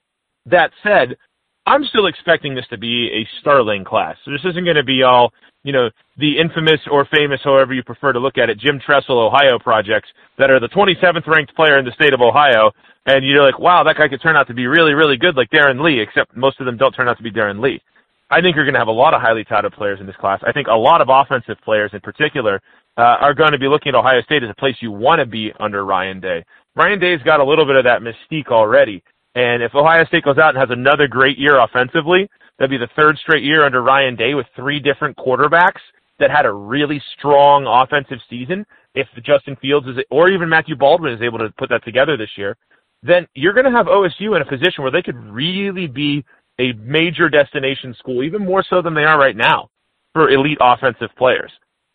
That 0.47 0.71
said, 0.83 1.17
I'm 1.67 1.85
still 1.85 2.07
expecting 2.07 2.55
this 2.55 2.67
to 2.71 2.79
be 2.79 3.11
a 3.13 3.29
Starling 3.41 3.85
class. 3.85 4.17
So 4.25 4.33
this 4.33 4.41
isn't 4.45 4.65
going 4.65 4.77
to 4.77 4.85
be 4.85 5.03
all, 5.03 5.33
you 5.63 5.73
know, 5.73 5.91
the 6.17 6.39
infamous 6.39 6.81
or 6.91 7.07
famous, 7.15 7.41
however 7.45 7.75
you 7.75 7.85
prefer 7.85 8.13
to 8.13 8.19
look 8.19 8.39
at 8.39 8.51
it, 8.51 8.59
Jim 8.59 8.81
Tressel 8.81 9.19
Ohio 9.19 9.59
projects 9.59 10.09
that 10.39 10.51
are 10.51 10.59
the 10.59 10.69
27th 10.69 11.27
ranked 11.27 11.55
player 11.55 11.79
in 11.79 11.85
the 11.85 11.93
state 11.93 12.15
of 12.15 12.21
Ohio. 12.21 12.73
And 13.07 13.25
you're 13.27 13.45
like, 13.45 13.59
wow, 13.59 13.85
that 13.85 13.97
guy 13.97 14.09
could 14.09 14.23
turn 14.23 14.37
out 14.37 14.49
to 14.49 14.55
be 14.55 14.67
really, 14.67 14.95
really 14.95 15.17
good 15.17 15.37
like 15.37 15.51
Darron 15.51 15.85
Lee, 15.85 16.01
except 16.01 16.37
most 16.37 16.59
of 16.61 16.67
them 16.67 16.77
don't 16.77 16.93
turn 16.93 17.09
out 17.09 17.17
to 17.19 17.23
be 17.23 17.31
Darron 17.31 17.61
Lee. 17.61 17.81
I 18.31 18.41
think 18.41 18.57
you're 18.57 18.65
going 18.65 18.75
to 18.75 18.81
have 18.81 18.89
a 18.89 18.93
lot 18.93 19.13
of 19.13 19.21
highly 19.21 19.45
touted 19.45 19.73
players 19.73 20.01
in 20.01 20.07
this 20.07 20.17
class. 20.17 20.41
I 20.47 20.53
think 20.53 20.67
a 20.67 20.75
lot 20.75 21.03
of 21.03 21.09
offensive 21.11 21.59
players 21.63 21.91
in 21.93 22.01
particular 22.01 22.63
uh, 22.97 23.17
are 23.21 23.35
going 23.35 23.53
to 23.53 23.59
be 23.59 23.69
looking 23.69 23.91
at 23.91 23.95
Ohio 23.95 24.23
State 24.23 24.43
as 24.43 24.51
a 24.51 24.61
place 24.61 24.77
you 24.81 24.91
want 24.91 25.21
to 25.21 25.27
be 25.27 25.53
under 25.61 25.85
Ryan 25.85 26.21
Day. 26.21 26.45
Ryan 26.77 27.01
Day's 27.01 27.23
got 27.23 27.41
a 27.41 27.45
little 27.45 27.67
bit 27.67 27.77
of 27.77 27.85
that 27.85 28.03
mystique 28.03 28.49
already. 28.49 29.03
And 29.35 29.63
if 29.63 29.75
Ohio 29.75 30.05
State 30.07 30.25
goes 30.25 30.39
out 30.39 30.55
and 30.55 30.59
has 30.59 30.71
another 30.71 31.09
great 31.09 31.39
year 31.39 31.59
offensively, 31.59 32.29
that'd 32.59 32.71
be 32.71 32.77
the 32.77 32.91
third 32.95 33.17
straight 33.19 33.43
year 33.43 33.65
under 33.65 33.83
Ryan 33.83 34.17
Day 34.17 34.35
with 34.35 34.47
three 34.55 34.79
different 34.79 35.17
quarterbacks 35.17 35.81
that 36.19 36.31
had 36.31 36.45
a 36.45 36.53
really 36.53 37.03
strong 37.19 37.67
offensive 37.67 38.19
season. 38.29 38.67
If 38.95 39.09
Justin 39.25 39.57
Fields 39.57 39.87
is, 39.87 39.97
or 40.11 40.29
even 40.29 40.49
Matthew 40.49 40.77
Baldwin 40.77 41.15
is 41.15 41.23
able 41.23 41.39
to 41.39 41.49
put 41.59 41.71
that 41.71 41.85
together 41.85 42.17
this 42.17 42.31
year, 42.37 42.57
then 43.03 43.27
you're 43.35 43.55
going 43.55 43.65
to 43.65 43.71
have 43.71 43.87
OSU 43.87 44.37
in 44.37 44.43
a 44.43 44.47
position 44.47 44.83
where 44.83 44.93
they 44.93 45.03
could 45.03 45.17
really 45.17 45.87
be 45.87 46.25
a 46.61 46.73
major 46.75 47.31
destination 47.31 47.95
school, 47.99 48.23
even 48.23 48.45
more 48.45 48.65
so 48.69 48.83
than 48.83 48.95
they 48.95 49.05
are 49.05 49.19
right 49.19 49.37
now 49.37 49.69
for 50.13 50.31
elite 50.31 50.59
offensive 50.61 51.09
players. 51.17 51.51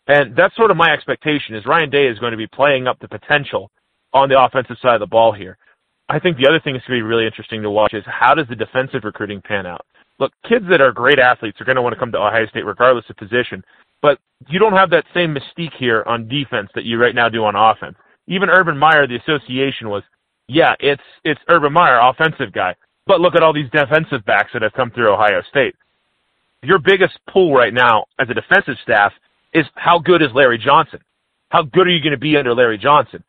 And 0.08 0.34
that's 0.34 0.56
sort 0.56 0.70
of 0.70 0.76
my 0.76 0.90
expectation 0.90 1.54
is 1.54 1.66
Ryan 1.66 1.90
Day 1.90 2.06
is 2.06 2.18
going 2.18 2.32
to 2.32 2.38
be 2.38 2.46
playing 2.46 2.86
up 2.86 2.98
the 2.98 3.08
potential 3.08 3.70
on 4.14 4.28
the 4.28 4.42
offensive 4.42 4.78
side 4.80 4.94
of 4.94 5.00
the 5.00 5.06
ball 5.06 5.32
here. 5.32 5.58
I 6.08 6.18
think 6.18 6.38
the 6.38 6.48
other 6.48 6.60
thing 6.60 6.72
that's 6.72 6.86
going 6.86 6.98
to 6.98 7.04
be 7.04 7.08
really 7.08 7.26
interesting 7.26 7.60
to 7.62 7.70
watch 7.70 7.92
is 7.92 8.02
how 8.06 8.34
does 8.34 8.48
the 8.48 8.56
defensive 8.56 9.04
recruiting 9.04 9.42
pan 9.42 9.66
out? 9.66 9.84
Look, 10.18 10.32
kids 10.48 10.64
that 10.70 10.80
are 10.80 10.92
great 10.92 11.18
athletes 11.18 11.60
are 11.60 11.64
going 11.64 11.76
to 11.76 11.82
want 11.82 11.92
to 11.92 11.98
come 11.98 12.10
to 12.12 12.18
Ohio 12.18 12.46
State 12.46 12.64
regardless 12.64 13.04
of 13.10 13.16
position, 13.16 13.62
but 14.00 14.18
you 14.48 14.58
don't 14.58 14.72
have 14.72 14.90
that 14.90 15.04
same 15.12 15.36
mystique 15.36 15.76
here 15.78 16.02
on 16.06 16.26
defense 16.26 16.70
that 16.74 16.84
you 16.84 16.98
right 16.98 17.14
now 17.14 17.28
do 17.28 17.44
on 17.44 17.54
offense. 17.54 17.96
Even 18.26 18.48
Urban 18.48 18.78
Meyer, 18.78 19.06
the 19.06 19.16
association 19.16 19.90
was, 19.90 20.02
yeah, 20.48 20.74
it's 20.80 21.02
it's 21.24 21.40
Urban 21.48 21.72
Meyer, 21.72 22.00
offensive 22.00 22.52
guy, 22.52 22.74
but 23.06 23.20
look 23.20 23.34
at 23.36 23.42
all 23.42 23.52
these 23.52 23.70
defensive 23.70 24.24
backs 24.24 24.50
that 24.54 24.62
have 24.62 24.72
come 24.72 24.90
through 24.90 25.12
Ohio 25.12 25.42
State. 25.50 25.74
Your 26.62 26.78
biggest 26.78 27.18
pull 27.30 27.52
right 27.52 27.74
now 27.74 28.04
as 28.18 28.28
a 28.30 28.34
defensive 28.34 28.76
staff 28.82 29.12
is 29.52 29.64
how 29.74 29.98
good 29.98 30.22
is 30.22 30.28
Larry 30.34 30.58
Johnson? 30.58 31.00
How 31.50 31.62
good 31.62 31.86
are 31.86 31.90
you 31.90 32.02
going 32.02 32.12
to 32.12 32.18
be 32.18 32.36
under 32.36 32.54
Larry 32.54 32.78
Johnson? 32.78 33.24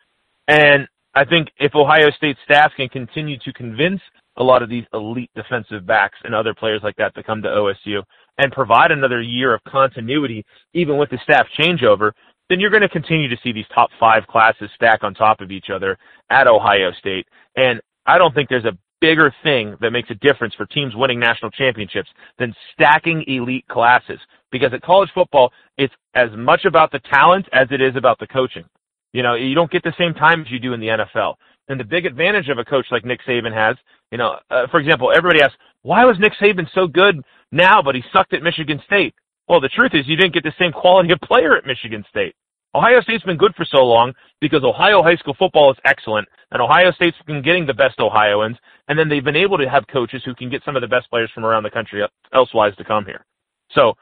And 0.47 0.87
I 1.15 1.25
think 1.25 1.49
if 1.59 1.75
Ohio 1.75 2.11
State 2.11 2.37
staff 2.43 2.71
can 2.75 2.89
continue 2.89 3.37
to 3.39 3.53
convince 3.53 4.01
a 4.37 4.43
lot 4.43 4.61
of 4.61 4.69
these 4.69 4.85
elite 4.93 5.31
defensive 5.35 5.85
backs 5.85 6.17
and 6.23 6.33
other 6.33 6.53
players 6.53 6.81
like 6.83 6.95
that 6.97 7.13
to 7.15 7.23
come 7.23 7.41
to 7.41 7.49
OSU 7.49 8.03
and 8.37 8.51
provide 8.51 8.91
another 8.91 9.21
year 9.21 9.53
of 9.53 9.63
continuity, 9.65 10.45
even 10.73 10.97
with 10.97 11.09
the 11.09 11.19
staff 11.23 11.45
changeover, 11.59 12.11
then 12.49 12.59
you're 12.59 12.69
going 12.69 12.81
to 12.81 12.89
continue 12.89 13.29
to 13.29 13.37
see 13.43 13.51
these 13.51 13.65
top 13.73 13.89
five 13.99 14.25
classes 14.27 14.69
stack 14.75 15.03
on 15.03 15.13
top 15.13 15.41
of 15.41 15.51
each 15.51 15.69
other 15.73 15.97
at 16.29 16.47
Ohio 16.47 16.91
State. 16.99 17.27
And 17.55 17.81
I 18.05 18.17
don't 18.17 18.33
think 18.33 18.49
there's 18.49 18.65
a 18.65 18.77
bigger 19.01 19.33
thing 19.43 19.75
that 19.81 19.91
makes 19.91 20.09
a 20.09 20.15
difference 20.15 20.53
for 20.55 20.65
teams 20.65 20.95
winning 20.95 21.19
national 21.19 21.51
championships 21.51 22.09
than 22.37 22.53
stacking 22.73 23.23
elite 23.27 23.67
classes. 23.67 24.19
Because 24.51 24.73
at 24.73 24.81
college 24.81 25.09
football, 25.13 25.51
it's 25.77 25.93
as 26.15 26.29
much 26.35 26.65
about 26.65 26.91
the 26.91 26.99
talent 26.99 27.47
as 27.53 27.67
it 27.71 27.81
is 27.81 27.95
about 27.95 28.19
the 28.19 28.27
coaching. 28.27 28.65
You 29.13 29.23
know, 29.23 29.35
you 29.35 29.55
don't 29.55 29.71
get 29.71 29.83
the 29.83 29.93
same 29.97 30.13
time 30.13 30.41
as 30.41 30.51
you 30.51 30.59
do 30.59 30.73
in 30.73 30.79
the 30.79 30.87
NFL. 30.87 31.35
And 31.67 31.79
the 31.79 31.83
big 31.83 32.05
advantage 32.05 32.49
of 32.49 32.57
a 32.57 32.65
coach 32.65 32.87
like 32.91 33.05
Nick 33.05 33.19
Saban 33.27 33.53
has, 33.53 33.75
you 34.11 34.17
know, 34.17 34.37
uh, 34.49 34.67
for 34.71 34.79
example, 34.79 35.11
everybody 35.15 35.41
asks, 35.41 35.57
why 35.81 36.03
was 36.05 36.17
Nick 36.19 36.33
Saban 36.41 36.67
so 36.73 36.87
good 36.87 37.21
now, 37.51 37.81
but 37.81 37.95
he 37.95 38.03
sucked 38.11 38.33
at 38.33 38.43
Michigan 38.43 38.81
State? 38.85 39.13
Well, 39.47 39.61
the 39.61 39.69
truth 39.69 39.91
is 39.93 40.07
you 40.07 40.15
didn't 40.15 40.33
get 40.33 40.43
the 40.43 40.53
same 40.59 40.71
quality 40.71 41.11
of 41.11 41.19
player 41.21 41.55
at 41.55 41.65
Michigan 41.65 42.03
State. 42.09 42.35
Ohio 42.75 43.01
State's 43.01 43.23
been 43.23 43.37
good 43.37 43.55
for 43.55 43.65
so 43.65 43.83
long 43.83 44.13
because 44.41 44.63
Ohio 44.63 45.01
high 45.01 45.15
school 45.15 45.35
football 45.37 45.71
is 45.71 45.77
excellent, 45.85 46.27
and 46.51 46.61
Ohio 46.61 46.91
State's 46.91 47.17
been 47.25 47.41
getting 47.41 47.65
the 47.65 47.73
best 47.73 47.99
Ohioans, 47.99 48.57
and 48.87 48.97
then 48.97 49.09
they've 49.09 49.23
been 49.23 49.35
able 49.35 49.57
to 49.57 49.69
have 49.69 49.87
coaches 49.87 50.21
who 50.23 50.35
can 50.35 50.49
get 50.49 50.63
some 50.63 50.75
of 50.75 50.81
the 50.81 50.87
best 50.87 51.09
players 51.09 51.31
from 51.33 51.45
around 51.45 51.63
the 51.63 51.69
country 51.69 52.03
elsewise 52.33 52.75
to 52.75 52.83
come 52.83 53.05
here. 53.05 53.25
So 53.71 53.93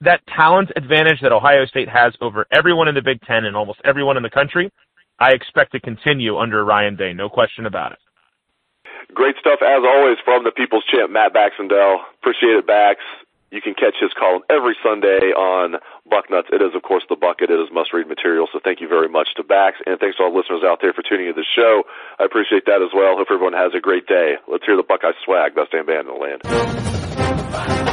that 0.00 0.20
talent 0.34 0.70
advantage 0.76 1.20
that 1.22 1.32
Ohio 1.32 1.66
State 1.66 1.88
has 1.88 2.14
over 2.20 2.46
everyone 2.52 2.88
in 2.88 2.94
the 2.94 3.02
Big 3.02 3.20
Ten 3.22 3.44
and 3.44 3.56
almost 3.56 3.80
everyone 3.84 4.16
in 4.16 4.22
the 4.22 4.30
country, 4.30 4.70
I 5.18 5.32
expect 5.32 5.72
to 5.72 5.80
continue 5.80 6.38
under 6.38 6.64
Ryan 6.64 6.96
Day. 6.96 7.12
No 7.12 7.28
question 7.28 7.66
about 7.66 7.92
it. 7.92 7.98
Great 9.14 9.36
stuff 9.40 9.60
as 9.62 9.82
always 9.86 10.16
from 10.24 10.44
the 10.44 10.50
People's 10.50 10.84
Champ, 10.90 11.10
Matt 11.10 11.32
Baxendale. 11.32 12.00
Appreciate 12.20 12.56
it, 12.56 12.66
Bax. 12.66 13.00
You 13.56 13.64
can 13.64 13.72
catch 13.72 13.96
his 13.98 14.12
column 14.12 14.42
every 14.52 14.76
Sunday 14.84 15.32
on 15.32 15.80
Bucknuts. 16.04 16.52
It 16.52 16.60
is, 16.60 16.76
of 16.76 16.82
course, 16.82 17.04
the 17.08 17.16
bucket. 17.16 17.48
It 17.48 17.56
is 17.56 17.72
must-read 17.72 18.06
material. 18.06 18.46
So 18.52 18.60
thank 18.62 18.82
you 18.82 18.88
very 18.88 19.08
much 19.08 19.28
to 19.36 19.42
Bax, 19.42 19.80
and 19.86 19.98
thanks 19.98 20.18
to 20.18 20.24
all 20.24 20.36
listeners 20.36 20.60
out 20.60 20.80
there 20.82 20.92
for 20.92 21.00
tuning 21.00 21.28
in 21.28 21.34
to 21.34 21.40
the 21.40 21.46
show. 21.56 21.84
I 22.20 22.24
appreciate 22.28 22.66
that 22.66 22.84
as 22.84 22.92
well. 22.92 23.16
Hope 23.16 23.32
everyone 23.32 23.54
has 23.54 23.72
a 23.72 23.80
great 23.80 24.06
day. 24.06 24.36
Let's 24.46 24.66
hear 24.66 24.76
the 24.76 24.84
Buckeye 24.84 25.16
swag. 25.24 25.54
Best 25.54 25.72
damn 25.72 25.86
band 25.86 26.06
in 26.06 26.12
the 26.12 26.20
land. 26.20 27.85